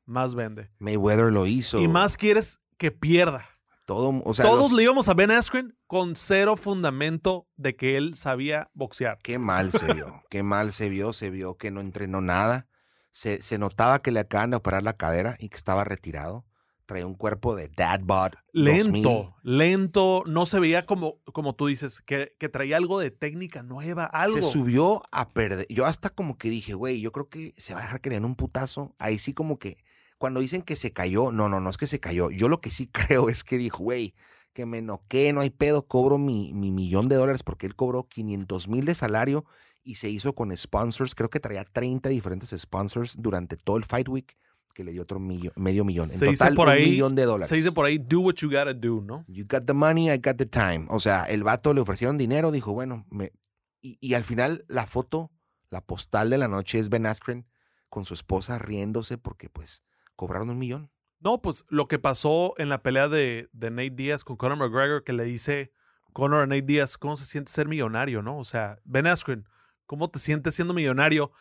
más 0.05 0.35
vende. 0.35 0.69
Mayweather 0.77 1.33
lo 1.33 1.47
hizo. 1.47 1.81
Y 1.81 1.87
más 1.87 2.17
quieres 2.17 2.61
que 2.77 2.91
pierda. 2.91 3.45
Todo, 3.85 4.21
o 4.25 4.33
sea, 4.33 4.45
Todos 4.45 4.71
le 4.71 4.83
íbamos 4.83 5.09
a 5.09 5.13
Ben 5.13 5.31
Askren 5.31 5.77
con 5.85 6.15
cero 6.15 6.57
fundamento 6.57 7.47
de 7.55 7.75
que 7.75 7.97
él 7.97 8.15
sabía 8.15 8.71
boxear. 8.73 9.19
Qué 9.21 9.37
mal 9.37 9.71
se 9.71 9.93
vio, 9.93 10.23
qué 10.29 10.41
mal 10.41 10.73
se 10.73 10.89
vio, 10.89 11.13
se 11.13 11.29
vio 11.29 11.55
que 11.55 11.71
no 11.71 11.81
entrenó 11.81 12.19
nada. 12.19 12.67
Se, 13.11 13.41
se 13.41 13.57
notaba 13.57 13.99
que 13.99 14.11
le 14.11 14.19
acaban 14.19 14.49
de 14.49 14.57
operar 14.57 14.83
la 14.83 14.97
cadera 14.97 15.37
y 15.39 15.49
que 15.49 15.55
estaba 15.55 15.83
retirado 15.83 16.45
traía 16.85 17.05
un 17.05 17.15
cuerpo 17.15 17.55
de 17.55 17.67
dad 17.67 17.99
bod. 18.03 18.33
Lento, 18.51 19.35
lento, 19.43 20.23
no 20.27 20.45
se 20.45 20.59
veía 20.59 20.85
como, 20.85 21.19
como 21.33 21.55
tú 21.55 21.67
dices, 21.67 22.01
que, 22.01 22.35
que, 22.39 22.49
traía 22.49 22.77
algo 22.77 22.99
de 22.99 23.11
técnica 23.11 23.63
nueva, 23.63 24.05
algo. 24.05 24.37
Se 24.37 24.43
subió 24.43 25.03
a 25.11 25.29
perder. 25.29 25.67
Yo 25.69 25.85
hasta 25.85 26.09
como 26.09 26.37
que 26.37 26.49
dije, 26.49 26.73
güey, 26.73 27.01
yo 27.01 27.11
creo 27.11 27.29
que 27.29 27.53
se 27.57 27.73
va 27.73 27.79
a 27.81 27.83
dejar 27.83 28.01
que 28.01 28.15
en 28.15 28.25
un 28.25 28.35
putazo. 28.35 28.95
Ahí 28.99 29.19
sí 29.19 29.33
como 29.33 29.59
que, 29.59 29.83
cuando 30.25 30.39
dicen 30.39 30.63
que 30.63 30.75
se 30.75 30.91
cayó, 30.91 31.31
no, 31.31 31.49
no, 31.49 31.59
no 31.59 31.69
es 31.69 31.77
que 31.77 31.85
se 31.85 31.99
cayó. 31.99 32.31
Yo 32.31 32.49
lo 32.49 32.59
que 32.59 32.71
sí 32.71 32.87
creo 32.91 33.29
es 33.29 33.43
que 33.43 33.59
dijo, 33.59 33.83
güey, 33.83 34.15
que 34.53 34.65
me 34.65 34.81
noqué, 34.81 35.31
no 35.33 35.41
hay 35.41 35.51
pedo, 35.51 35.85
cobro 35.85 36.17
mi, 36.17 36.51
mi 36.51 36.71
millón 36.71 37.09
de 37.09 37.15
dólares 37.15 37.43
porque 37.43 37.67
él 37.67 37.75
cobró 37.75 38.07
500 38.07 38.67
mil 38.67 38.85
de 38.85 38.95
salario 38.95 39.45
y 39.83 39.95
se 39.95 40.09
hizo 40.09 40.33
con 40.33 40.57
sponsors. 40.57 41.13
Creo 41.13 41.29
que 41.29 41.39
traía 41.39 41.63
30 41.63 42.09
diferentes 42.09 42.59
sponsors 42.59 43.17
durante 43.17 43.55
todo 43.55 43.77
el 43.77 43.85
Fight 43.85 44.09
Week 44.09 44.35
que 44.73 44.83
le 44.83 44.93
dio 44.93 45.03
otro 45.03 45.19
medio 45.19 45.53
millón. 45.85 46.09
En 46.11 46.31
total, 46.31 46.55
por 46.55 46.69
ahí, 46.69 46.85
un 46.85 46.89
millón 46.89 47.13
de 47.13 47.25
dólares. 47.25 47.47
Se 47.47 47.55
dice 47.55 47.71
por 47.71 47.85
ahí, 47.85 47.99
do 47.99 48.21
what 48.21 48.33
you 48.37 48.49
gotta 48.49 48.73
do, 48.73 49.01
¿no? 49.01 49.23
You 49.27 49.45
got 49.47 49.67
the 49.67 49.73
money, 49.73 50.09
I 50.09 50.17
got 50.17 50.37
the 50.37 50.47
time. 50.47 50.87
O 50.89 50.99
sea, 50.99 51.25
el 51.25 51.43
vato 51.43 51.71
le 51.71 51.81
ofrecieron 51.81 52.17
dinero, 52.17 52.51
dijo, 52.51 52.73
bueno, 52.73 53.05
me... 53.11 53.31
y, 53.79 53.99
y, 54.01 54.15
al 54.15 54.23
final 54.23 54.65
la 54.67 54.87
foto, 54.87 55.31
la 55.69 55.81
postal 55.81 56.31
de 56.31 56.39
la 56.39 56.47
noche 56.47 56.79
es 56.79 56.89
Ben 56.89 57.05
Askren 57.05 57.45
con 57.89 58.05
su 58.05 58.15
esposa 58.15 58.57
riéndose 58.57 59.19
porque 59.19 59.49
pues 59.49 59.84
cobraron 60.15 60.49
un 60.49 60.59
millón. 60.59 60.91
No, 61.19 61.41
pues 61.41 61.65
lo 61.69 61.87
que 61.87 61.99
pasó 61.99 62.53
en 62.57 62.69
la 62.69 62.83
pelea 62.83 63.07
de, 63.07 63.49
de 63.51 63.71
Nate 63.71 63.89
Díaz 63.91 64.23
con 64.23 64.37
Conor 64.37 64.57
McGregor, 64.57 65.03
que 65.03 65.13
le 65.13 65.23
dice 65.23 65.71
Conor 66.13 66.43
a 66.43 66.47
Nate 66.47 66.61
Díaz, 66.61 66.97
¿cómo 66.97 67.15
se 67.15 67.25
siente 67.25 67.51
ser 67.51 67.67
millonario, 67.67 68.21
no? 68.21 68.37
O 68.37 68.45
sea, 68.45 68.79
Ben 68.83 69.07
Askren, 69.07 69.47
¿cómo 69.85 70.09
te 70.09 70.19
sientes 70.19 70.55
siendo 70.55 70.73
millonario? 70.73 71.31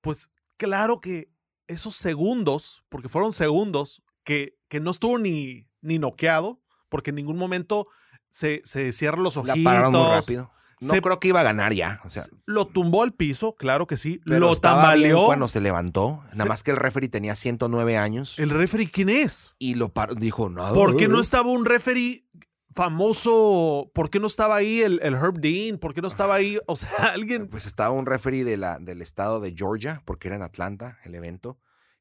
Pues 0.00 0.30
claro 0.56 1.00
que 1.00 1.30
esos 1.66 1.96
segundos, 1.96 2.84
porque 2.88 3.08
fueron 3.08 3.32
segundos, 3.32 4.02
que, 4.24 4.58
que 4.68 4.80
no 4.80 4.90
estuvo 4.90 5.18
ni, 5.18 5.68
ni 5.80 5.98
noqueado, 5.98 6.60
porque 6.88 7.10
en 7.10 7.16
ningún 7.16 7.36
momento 7.36 7.88
se, 8.28 8.62
se 8.64 8.92
cierran 8.92 9.22
los 9.22 9.36
ojitos. 9.36 9.58
La 9.58 9.64
pararon 9.64 9.92
muy 9.92 10.10
rápido. 10.10 10.50
No 10.80 11.00
creo 11.00 11.18
que 11.20 11.28
iba 11.28 11.40
a 11.40 11.44
ganar 11.44 11.72
ya. 11.72 12.00
O 12.04 12.10
sea, 12.10 12.24
lo 12.44 12.66
tumbó 12.66 13.02
al 13.02 13.14
piso, 13.14 13.54
claro 13.56 13.86
que 13.86 13.96
sí. 13.96 14.20
lo 14.24 14.54
tambaleó. 14.56 15.26
cuando 15.26 15.48
se 15.48 15.60
levantó. 15.60 16.22
Nada 16.32 16.46
más 16.46 16.62
que 16.62 16.70
el 16.70 16.76
referee 16.76 17.08
tenía 17.08 17.34
109 17.34 17.96
años. 17.96 18.38
¿El 18.38 18.50
referee 18.50 18.90
quién 18.90 19.08
es? 19.08 19.54
Y 19.58 19.74
lo 19.74 19.92
dijo, 20.16 20.48
no. 20.48 20.74
¿Por 20.74 20.96
qué 20.96 21.08
no 21.08 21.20
estaba 21.20 21.50
un 21.50 21.64
referee 21.64 22.26
famoso? 22.70 23.90
¿Por 23.94 24.10
qué 24.10 24.20
no 24.20 24.26
estaba 24.26 24.56
ahí 24.56 24.80
el, 24.80 25.00
el, 25.02 25.14
Herb 25.14 25.40
Dean? 25.40 25.78
¿Por 25.78 25.94
qué 25.94 26.02
no 26.02 26.08
estaba 26.08 26.34
ahí? 26.34 26.58
O 26.66 26.76
sea, 26.76 26.90
alguien. 27.14 27.48
Pues 27.48 27.66
estaba 27.66 27.90
un 27.90 28.06
referee 28.06 28.44
de 28.44 28.58
la, 28.58 28.78
del 28.78 29.00
estado 29.00 29.40
de 29.40 29.54
Georgia, 29.56 30.02
porque 30.04 30.28
era 30.28 30.36
en 30.36 30.42
Atlanta 30.42 30.98
el 31.04 31.14
evento. 31.14 31.58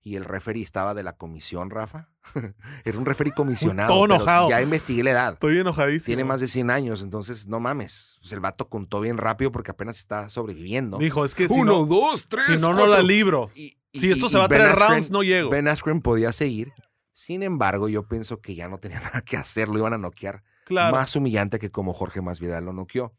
Y 0.07 0.17
el 0.17 0.23
referee 0.23 0.61
estaba 0.61 0.93
de 0.93 1.01
la 1.01 1.13
comisión, 1.13 1.71
Rafa. 1.71 2.09
era 2.85 2.99
un 2.99 3.07
referee 3.07 3.33
comisionado. 3.33 3.91
Todo 3.91 4.05
enojado. 4.05 4.49
Ya 4.51 4.61
investigué 4.61 5.01
la 5.01 5.09
edad. 5.09 5.33
Estoy 5.33 5.57
enojadísimo. 5.57 6.05
Tiene 6.05 6.23
más 6.23 6.39
de 6.41 6.47
100 6.47 6.69
años, 6.69 7.01
entonces 7.01 7.47
no 7.47 7.59
mames. 7.59 8.19
Pues 8.21 8.31
el 8.31 8.39
vato 8.39 8.69
contó 8.69 9.01
bien 9.01 9.17
rápido 9.17 9.51
porque 9.51 9.71
apenas 9.71 9.97
está 9.97 10.29
sobreviviendo. 10.29 10.99
Dijo, 10.99 11.25
es 11.25 11.33
que 11.33 11.49
si 11.49 11.59
Uno, 11.59 11.79
no, 11.79 11.85
dos, 11.87 12.27
tres. 12.27 12.45
Si 12.45 12.51
no, 12.61 12.67
cuatro. 12.67 12.85
no 12.85 12.91
la 12.91 13.01
libro. 13.01 13.49
Y, 13.55 13.79
si 13.95 14.11
esto 14.11 14.29
se 14.29 14.37
va 14.37 14.45
a 14.45 14.47
tres 14.47 14.77
rounds, 14.77 15.09
no 15.09 15.23
llego. 15.23 15.49
Ben 15.49 15.67
Askren 15.67 16.01
podía 16.01 16.31
seguir. 16.31 16.71
Sin 17.11 17.41
embargo, 17.41 17.89
yo 17.89 18.07
pienso 18.07 18.41
que 18.41 18.53
ya 18.53 18.67
no 18.67 18.77
tenía 18.77 18.99
nada 19.01 19.23
que 19.23 19.37
hacer. 19.37 19.69
Lo 19.69 19.79
iban 19.79 19.93
a 19.93 19.97
noquear. 19.97 20.43
Claro. 20.65 20.95
Más 20.95 21.15
humillante 21.15 21.57
que 21.57 21.71
como 21.71 21.93
Jorge 21.93 22.21
Masvidal 22.21 22.63
lo 22.63 22.73
noqueó. 22.73 23.15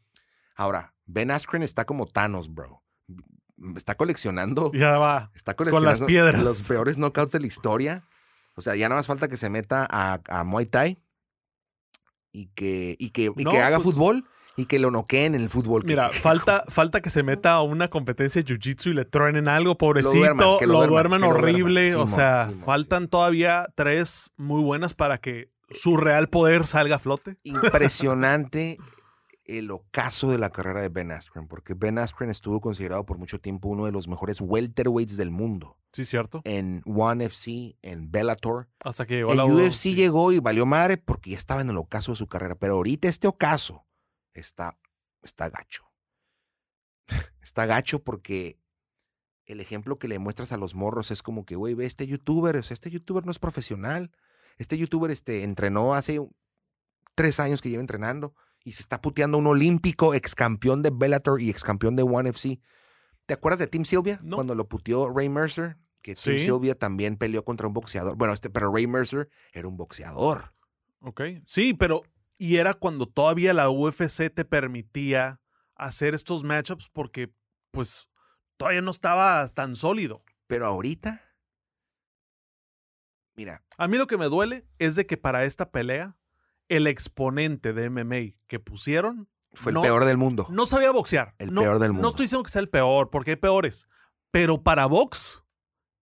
Ahora, 0.55 0.95
Ben 1.05 1.31
Askren 1.31 1.63
está 1.63 1.83
como 1.83 2.07
Thanos, 2.07 2.53
bro 2.53 2.81
está 3.75 3.95
coleccionando. 3.95 4.71
Ya 4.73 4.97
va. 4.97 5.31
Está 5.35 5.55
coleccionando 5.55 5.85
con 5.91 5.99
las 5.99 6.07
piedras. 6.07 6.43
los 6.43 6.67
peores 6.67 6.97
knockouts 6.97 7.31
de 7.31 7.39
la 7.39 7.47
historia. 7.47 8.03
O 8.55 8.61
sea, 8.61 8.75
ya 8.75 8.89
nada 8.89 8.99
más 8.99 9.07
falta 9.07 9.27
que 9.27 9.37
se 9.37 9.49
meta 9.49 9.87
a, 9.89 10.19
a 10.29 10.43
Muay 10.43 10.65
Thai 10.65 10.97
y 12.31 12.47
que, 12.47 12.95
y 12.99 13.09
que, 13.11 13.31
y 13.35 13.43
No, 13.43 13.51
que 13.51 13.59
haga 13.61 13.77
pues- 13.77 13.93
fútbol 13.93 14.25
y 14.55 14.65
que 14.65 14.79
lo 14.79 14.89
noqueen 14.89 15.35
en 15.35 15.41
el 15.43 15.49
fútbol. 15.49 15.81
que- 15.83 15.87
Mira, 15.89 16.09
que- 16.09 16.19
falta, 16.19 16.63
falta 16.67 17.01
que 17.01 17.09
se 17.11 17.21
meta 17.23 17.53
a 17.53 17.61
una 17.61 17.87
competencia 17.89 18.41
de 18.41 18.47
jiu-jitsu 18.55 18.91
y 18.91 18.93
le 18.95 19.05
truenen 19.05 19.47
algo, 19.47 19.77
pobrecito. 19.77 20.15
Lo 20.15 20.19
duerman, 20.19 20.57
que 20.59 20.65
lo 20.67 20.73
duerman, 20.73 20.89
duerman, 20.91 21.21
que 21.21 21.27
lo 21.27 21.33
horrible. 21.35 21.95
o 21.95 22.07
sea, 22.07 22.49
faltan 22.65 23.07
todavía 23.07 23.67
tres 23.75 24.31
muy 24.37 24.63
buenas 24.63 24.93
para 24.95 25.19
que 25.19 25.49
su 25.69 25.97
real 25.97 26.29
poder 26.29 26.65
salga 26.65 26.95
a 26.95 26.99
flote. 26.99 27.37
Impresionante 27.43 28.77
el 29.47 29.71
ocaso 29.71 30.29
de 30.29 30.37
la 30.37 30.49
carrera 30.49 30.81
de 30.81 30.89
Ben 30.89 31.11
Askren, 31.11 31.47
porque 31.47 31.73
Ben 31.73 31.97
Askren 31.97 32.29
estuvo 32.29 32.59
considerado 32.59 33.05
por 33.05 33.17
mucho 33.17 33.39
tiempo 33.39 33.69
uno 33.69 33.85
de 33.85 33.91
los 33.91 34.07
mejores 34.07 34.41
welterweights 34.41 35.17
del 35.17 35.31
mundo. 35.31 35.77
Sí, 35.93 36.03
cierto. 36.03 36.41
En 36.43 36.83
One 36.85 37.25
FC, 37.25 37.77
en 37.81 38.11
Bellator. 38.11 38.69
Hasta 38.83 39.05
que 39.05 39.15
llegó 39.15 39.31
El 39.31 39.37
la 39.37 39.45
UFC 39.45 39.95
llegó 39.95 40.31
y 40.31 40.39
valió 40.39 40.65
madre 40.65 40.97
porque 40.97 41.31
ya 41.31 41.37
estaba 41.37 41.61
en 41.61 41.69
el 41.69 41.77
ocaso 41.77 42.11
de 42.11 42.17
su 42.17 42.27
carrera. 42.27 42.55
Pero 42.55 42.75
ahorita 42.75 43.07
este 43.07 43.27
ocaso 43.27 43.85
está, 44.33 44.77
está 45.23 45.49
gacho. 45.49 45.85
está 47.41 47.65
gacho 47.65 48.03
porque 48.03 48.59
el 49.45 49.61
ejemplo 49.61 49.97
que 49.97 50.09
le 50.09 50.19
muestras 50.19 50.51
a 50.51 50.57
los 50.57 50.75
morros 50.75 51.09
es 51.09 51.23
como 51.23 51.45
que, 51.45 51.55
güey, 51.55 51.73
ve 51.73 51.85
este 51.85 52.05
youtuber, 52.05 52.57
o 52.57 52.63
sea, 52.63 52.75
este 52.75 52.91
youtuber 52.91 53.25
no 53.25 53.31
es 53.31 53.39
profesional. 53.39 54.11
Este 54.57 54.77
youtuber 54.77 55.09
este, 55.09 55.43
entrenó 55.43 55.95
hace 55.95 56.19
tres 57.15 57.39
años 57.39 57.61
que 57.61 57.69
lleva 57.69 57.81
entrenando 57.81 58.35
y 58.67 58.73
se 58.73 58.81
está 58.81 59.01
puteando 59.01 59.37
un 59.37 59.47
olímpico, 59.47 60.13
ex 60.13 60.35
campeón 60.35 60.83
de 60.83 60.89
Bellator 60.93 61.41
y 61.41 61.49
ex 61.49 61.63
campeón 61.63 61.95
de 61.95 62.03
One 62.03 62.31
FC. 62.31 62.59
¿Te 63.25 63.33
acuerdas 63.33 63.59
de 63.59 63.67
Tim 63.67 63.85
Sylvia? 63.85 64.19
No. 64.21 64.35
Cuando 64.35 64.55
lo 64.55 64.67
puteó 64.67 65.09
Ray 65.09 65.29
Mercer, 65.29 65.77
que 66.01 66.15
Tim 66.15 66.37
Sí. 66.37 66.39
Sylvia 66.39 66.75
también 66.75 67.15
peleó 67.15 67.45
contra 67.45 67.65
un 67.65 67.73
boxeador. 67.73 68.17
Bueno, 68.17 68.33
este, 68.33 68.49
pero 68.49 68.69
Ray 68.69 68.85
Mercer 68.85 69.29
era 69.53 69.69
un 69.69 69.77
boxeador. 69.77 70.53
Ok. 70.99 71.21
Sí, 71.45 71.73
pero. 71.75 72.01
Y 72.37 72.57
era 72.57 72.73
cuando 72.73 73.05
todavía 73.05 73.53
la 73.53 73.69
UFC 73.69 74.29
te 74.33 74.43
permitía 74.43 75.39
hacer 75.77 76.13
estos 76.13 76.43
matchups 76.43 76.89
porque, 76.89 77.31
pues, 77.71 78.09
todavía 78.57 78.81
no 78.81 78.91
estaba 78.91 79.47
tan 79.47 79.77
sólido. 79.77 80.25
Pero 80.45 80.65
ahorita, 80.65 81.21
mira, 83.33 83.63
A 83.77 83.87
mí 83.87 83.97
lo 83.97 84.07
que 84.07 84.17
me 84.17 84.25
duele 84.25 84.67
es 84.77 84.97
de 84.97 85.05
que 85.05 85.15
para 85.15 85.45
esta 85.45 85.71
pelea, 85.71 86.17
el 86.69 86.87
exponente 86.87 87.73
de 87.73 87.89
MMA 87.89 88.37
que 88.47 88.59
pusieron 88.59 89.29
fue 89.53 89.71
no- 89.71 89.81
el 89.81 89.87
peor 89.87 90.05
del 90.05 90.17
mundo. 90.17 90.47
no 90.49 90.65
sabía 90.65 90.91
boxear. 90.91 91.33
El 91.39 91.53
no, 91.53 91.61
peor 91.61 91.79
del 91.79 91.89
No 91.89 91.93
mundo. 91.95 92.09
estoy 92.09 92.25
diciendo 92.25 92.43
que 92.43 92.51
sea 92.51 92.61
el 92.61 92.69
peor, 92.69 93.09
porque 93.09 93.31
hay 93.31 93.37
peores. 93.37 93.87
Pero 94.31 94.61
para 94.63 94.85
box, 94.85 95.43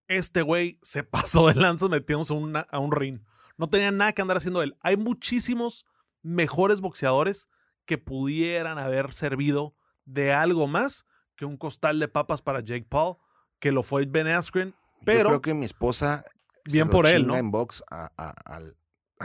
este 0.08 0.42
güey 0.42 0.78
se 0.82 1.02
pasó 1.42 1.48
de 1.48 1.54
lanzas 1.54 1.88
metiéndose 1.88 2.32
a, 2.34 2.36
una- 2.36 2.60
a 2.70 2.78
un 2.78 2.92
ring. 2.92 3.20
No 3.56 3.68
tenía 3.68 3.90
nada 3.90 4.12
que 4.12 4.22
andar 4.22 4.36
haciendo 4.36 4.62
él. 4.62 4.76
Hay 4.80 4.96
muchísimos 4.96 5.86
mejores 6.22 6.80
boxeadores 6.80 7.48
que 7.86 7.98
pudieran 7.98 8.78
haber 8.78 9.14
servido 9.14 9.74
de 10.04 10.32
algo 10.32 10.66
más 10.66 11.06
que 11.36 11.44
un 11.44 11.56
costal 11.56 11.98
de 12.00 12.08
papas 12.08 12.42
para 12.42 12.60
Jake 12.60 12.86
Paul, 12.88 13.16
que 13.60 13.70
lo 13.72 13.82
fue 13.82 14.04
Ben 14.06 14.26
Askren. 14.26 14.74
Pero 15.04 15.24
Yo 15.24 15.28
creo 15.28 15.40
que 15.42 15.54
mi 15.54 15.64
esposa. 15.64 16.24
se 16.66 16.72
Bien 16.72 16.88
lo 16.88 16.92
por 16.92 17.06
él, 17.06 17.26
¿no? 17.26 17.36
En 17.36 17.50
box 17.50 17.82
a- 17.90 18.10
a- 18.16 18.34
al, 18.44 18.76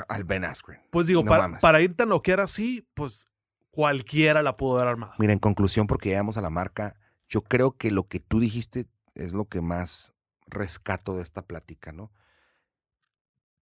al 0.07 0.23
Ben 0.23 0.45
Askren. 0.45 0.79
Pues 0.91 1.07
digo, 1.07 1.23
No 1.23 1.29
para, 1.29 1.59
para 1.59 1.81
ir 1.81 1.95
tan 1.95 2.09
loquear 2.09 2.39
así, 2.39 2.87
pues 2.93 3.27
cualquiera 3.71 4.41
la 4.41 4.55
pudo 4.55 4.75
haber 4.75 4.87
armado. 4.89 5.13
Mira, 5.19 5.33
en 5.33 5.39
conclusión, 5.39 5.87
porque 5.87 6.09
llegamos 6.09 6.37
a 6.37 6.41
la 6.41 6.49
marca, 6.49 6.95
yo 7.29 7.41
creo 7.43 7.77
que 7.77 7.91
lo 7.91 8.07
que 8.07 8.19
tú 8.19 8.39
dijiste 8.39 8.87
es 9.15 9.33
lo 9.33 9.45
que 9.45 9.61
más 9.61 10.13
rescato 10.47 11.15
de 11.15 11.23
esta 11.23 11.41
plática, 11.41 11.91
¿no? 11.91 12.11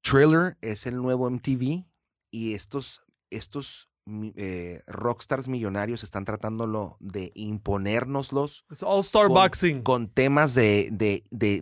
Thriller 0.01 0.57
es 0.61 0.85
el 0.87 0.95
nuevo 0.97 1.29
MTV 1.29 1.85
y 2.31 2.53
estos, 2.53 3.03
estos 3.29 3.89
eh, 4.35 4.81
rockstars 4.87 5.47
millonarios 5.47 6.03
están 6.03 6.25
tratándolo 6.25 6.97
de 6.99 7.31
imponérnoslos 7.35 8.65
Es 8.71 8.81
All 8.81 9.01
Star 9.01 9.25
con- 9.27 9.33
Boxing. 9.35 9.81
con 9.83 10.07
temas 10.09 10.53
de, 10.55 10.89
de, 10.91 11.23
de, 11.31 11.61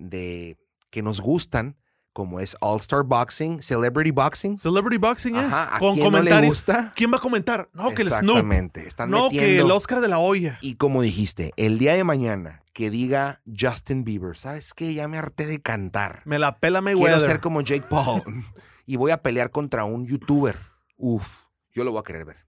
de- 0.00 0.58
que 0.90 1.02
nos 1.02 1.20
gustan, 1.20 1.76
como 2.18 2.40
es 2.40 2.56
All 2.58 2.80
Star 2.80 3.04
Boxing, 3.04 3.62
Celebrity 3.62 4.10
Boxing. 4.10 4.58
Celebrity 4.58 4.96
Boxing 4.98 5.36
Ajá, 5.36 5.46
es. 5.46 5.76
¿a 5.76 5.78
Con 5.78 5.94
quién 5.94 6.04
no 6.06 6.10
le 6.10 6.16
comentarios. 6.18 6.48
gusta? 6.50 6.92
¿Quién 6.96 7.12
va 7.12 7.18
a 7.18 7.20
comentar? 7.20 7.68
No, 7.72 7.90
que 7.90 8.02
el 8.02 8.08
Snoop. 8.10 8.38
Exactamente. 8.38 8.88
Están 8.88 9.08
No, 9.08 9.28
que 9.28 9.60
el 9.60 9.70
Oscar 9.70 10.00
de 10.00 10.08
la 10.08 10.18
olla. 10.18 10.58
Y 10.60 10.74
como 10.74 11.02
dijiste, 11.02 11.52
el 11.56 11.78
día 11.78 11.94
de 11.94 12.02
mañana 12.02 12.64
que 12.72 12.90
diga 12.90 13.40
Justin 13.56 14.02
Bieber, 14.02 14.36
¿sabes 14.36 14.74
qué? 14.74 14.94
Ya 14.94 15.06
me 15.06 15.16
harté 15.16 15.46
de 15.46 15.62
cantar. 15.62 16.22
Me 16.24 16.40
la 16.40 16.58
pela 16.58 16.82
Quiero 16.82 16.98
Mayweather. 16.98 17.20
ser 17.20 17.38
como 17.38 17.60
Jake 17.60 17.84
Paul 17.88 18.24
y 18.86 18.96
voy 18.96 19.12
a 19.12 19.22
pelear 19.22 19.52
contra 19.52 19.84
un 19.84 20.04
youtuber. 20.08 20.58
Uf, 20.96 21.44
yo 21.72 21.84
lo 21.84 21.92
voy 21.92 22.00
a 22.00 22.02
querer 22.02 22.24
ver. 22.24 22.47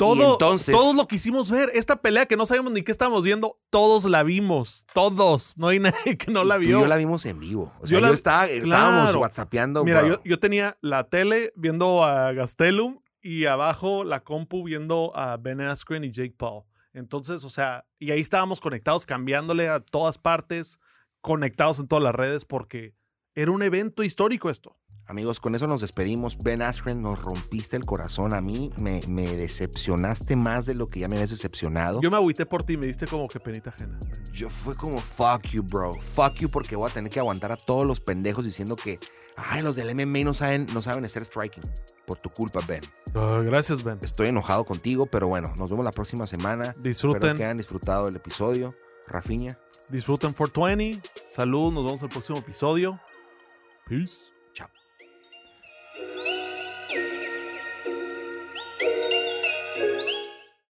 Todo, 0.00 0.32
entonces- 0.32 0.74
todos 0.74 0.96
lo 0.96 1.06
quisimos 1.06 1.50
ver. 1.50 1.70
Esta 1.74 1.96
pelea 1.96 2.26
que 2.26 2.36
no 2.36 2.46
sabíamos 2.46 2.72
ni 2.72 2.82
qué 2.82 2.90
estábamos 2.90 3.22
viendo, 3.22 3.58
todos 3.70 4.04
la 4.04 4.22
vimos. 4.22 4.86
Todos. 4.94 5.56
No 5.58 5.68
hay 5.68 5.78
nadie 5.80 6.16
que 6.18 6.30
no 6.30 6.42
la 6.44 6.56
Y 6.56 6.58
tú 6.58 6.64
y 6.64 6.66
vio. 6.68 6.80
yo 6.80 6.86
la 6.88 6.96
vimos 6.96 7.24
en 7.26 7.38
vivo. 7.38 7.72
O 7.80 7.86
sea, 7.86 7.98
Yo 7.98 8.00
yo 8.00 8.06
la- 8.08 8.14
estaba, 8.14 8.46
estábamos 8.46 9.02
claro. 9.04 9.20
whatsappeando. 9.20 9.84
Mira, 9.84 10.06
yo, 10.06 10.20
yo 10.24 10.38
tenía 10.40 10.76
la 10.80 11.04
tele 11.08 11.52
viendo 11.54 12.02
a 12.04 12.32
Gastelum 12.32 13.00
y 13.22 13.44
abajo 13.46 14.02
la 14.04 14.24
compu 14.24 14.64
viendo 14.64 15.12
a 15.14 15.36
Ben 15.36 15.60
Askren 15.60 16.02
y 16.04 16.10
Jake 16.10 16.34
Paul. 16.36 16.64
Entonces, 16.92 17.44
o 17.44 17.50
sea, 17.50 17.84
y 17.98 18.10
ahí 18.10 18.20
estábamos 18.20 18.60
conectados, 18.60 19.06
cambiándole 19.06 19.68
a 19.68 19.80
todas 19.80 20.18
partes, 20.18 20.80
conectados 21.20 21.78
en 21.78 21.86
todas 21.86 22.02
las 22.02 22.14
redes, 22.14 22.44
porque 22.44 22.94
era 23.34 23.50
un 23.50 23.62
evento 23.62 24.02
histórico 24.02 24.50
esto. 24.50 24.76
Amigos, 25.06 25.40
con 25.40 25.56
eso 25.56 25.66
nos 25.66 25.80
despedimos. 25.80 26.38
Ben 26.38 26.62
Askren, 26.62 27.02
nos 27.02 27.20
rompiste 27.20 27.76
el 27.76 27.84
corazón. 27.84 28.32
A 28.32 28.40
mí 28.40 28.70
me, 28.78 29.00
me 29.08 29.36
decepcionaste 29.36 30.36
más 30.36 30.66
de 30.66 30.74
lo 30.74 30.88
que 30.88 31.00
ya 31.00 31.08
me 31.08 31.16
habías 31.16 31.30
decepcionado. 31.30 32.00
Yo 32.00 32.10
me 32.12 32.16
agüité 32.16 32.46
por 32.46 32.62
ti, 32.62 32.76
me 32.76 32.86
diste 32.86 33.08
como 33.08 33.26
que 33.26 33.40
penita 33.40 33.70
ajena. 33.70 33.98
Yo 34.32 34.48
fue 34.48 34.76
como, 34.76 34.98
fuck 35.00 35.42
you, 35.50 35.64
bro. 35.64 35.92
Fuck 35.94 36.34
you 36.36 36.48
porque 36.48 36.76
voy 36.76 36.88
a 36.88 36.94
tener 36.94 37.10
que 37.10 37.18
aguantar 37.18 37.50
a 37.50 37.56
todos 37.56 37.84
los 37.84 37.98
pendejos 37.98 38.44
diciendo 38.44 38.76
que, 38.76 39.00
ay, 39.36 39.62
los 39.62 39.74
del 39.74 39.92
MMA 39.96 40.22
no 40.22 40.32
saben, 40.32 40.68
no 40.72 40.80
saben 40.80 41.04
hacer 41.04 41.24
striking. 41.24 41.64
Por 42.06 42.18
tu 42.18 42.30
culpa, 42.30 42.60
Ben. 42.68 42.82
Ah, 43.14 43.42
gracias, 43.44 43.82
Ben. 43.82 43.98
Estoy 44.02 44.28
enojado 44.28 44.64
contigo, 44.64 45.06
pero 45.06 45.26
bueno, 45.26 45.52
nos 45.56 45.70
vemos 45.70 45.84
la 45.84 45.90
próxima 45.92 46.28
semana. 46.28 46.66
Espero 46.66 46.82
Disfruten, 46.82 47.36
que 47.36 47.44
hayan 47.44 47.56
disfrutado 47.56 48.06
del 48.06 48.14
episodio. 48.16 48.76
Rafiña. 49.08 49.58
disfruten 49.88 50.34
420. 50.34 51.02
Salud, 51.28 51.72
nos 51.72 51.84
vemos 51.84 52.00
en 52.00 52.06
el 52.06 52.12
próximo 52.12 52.38
episodio. 52.38 53.00
Peace. 53.90 54.30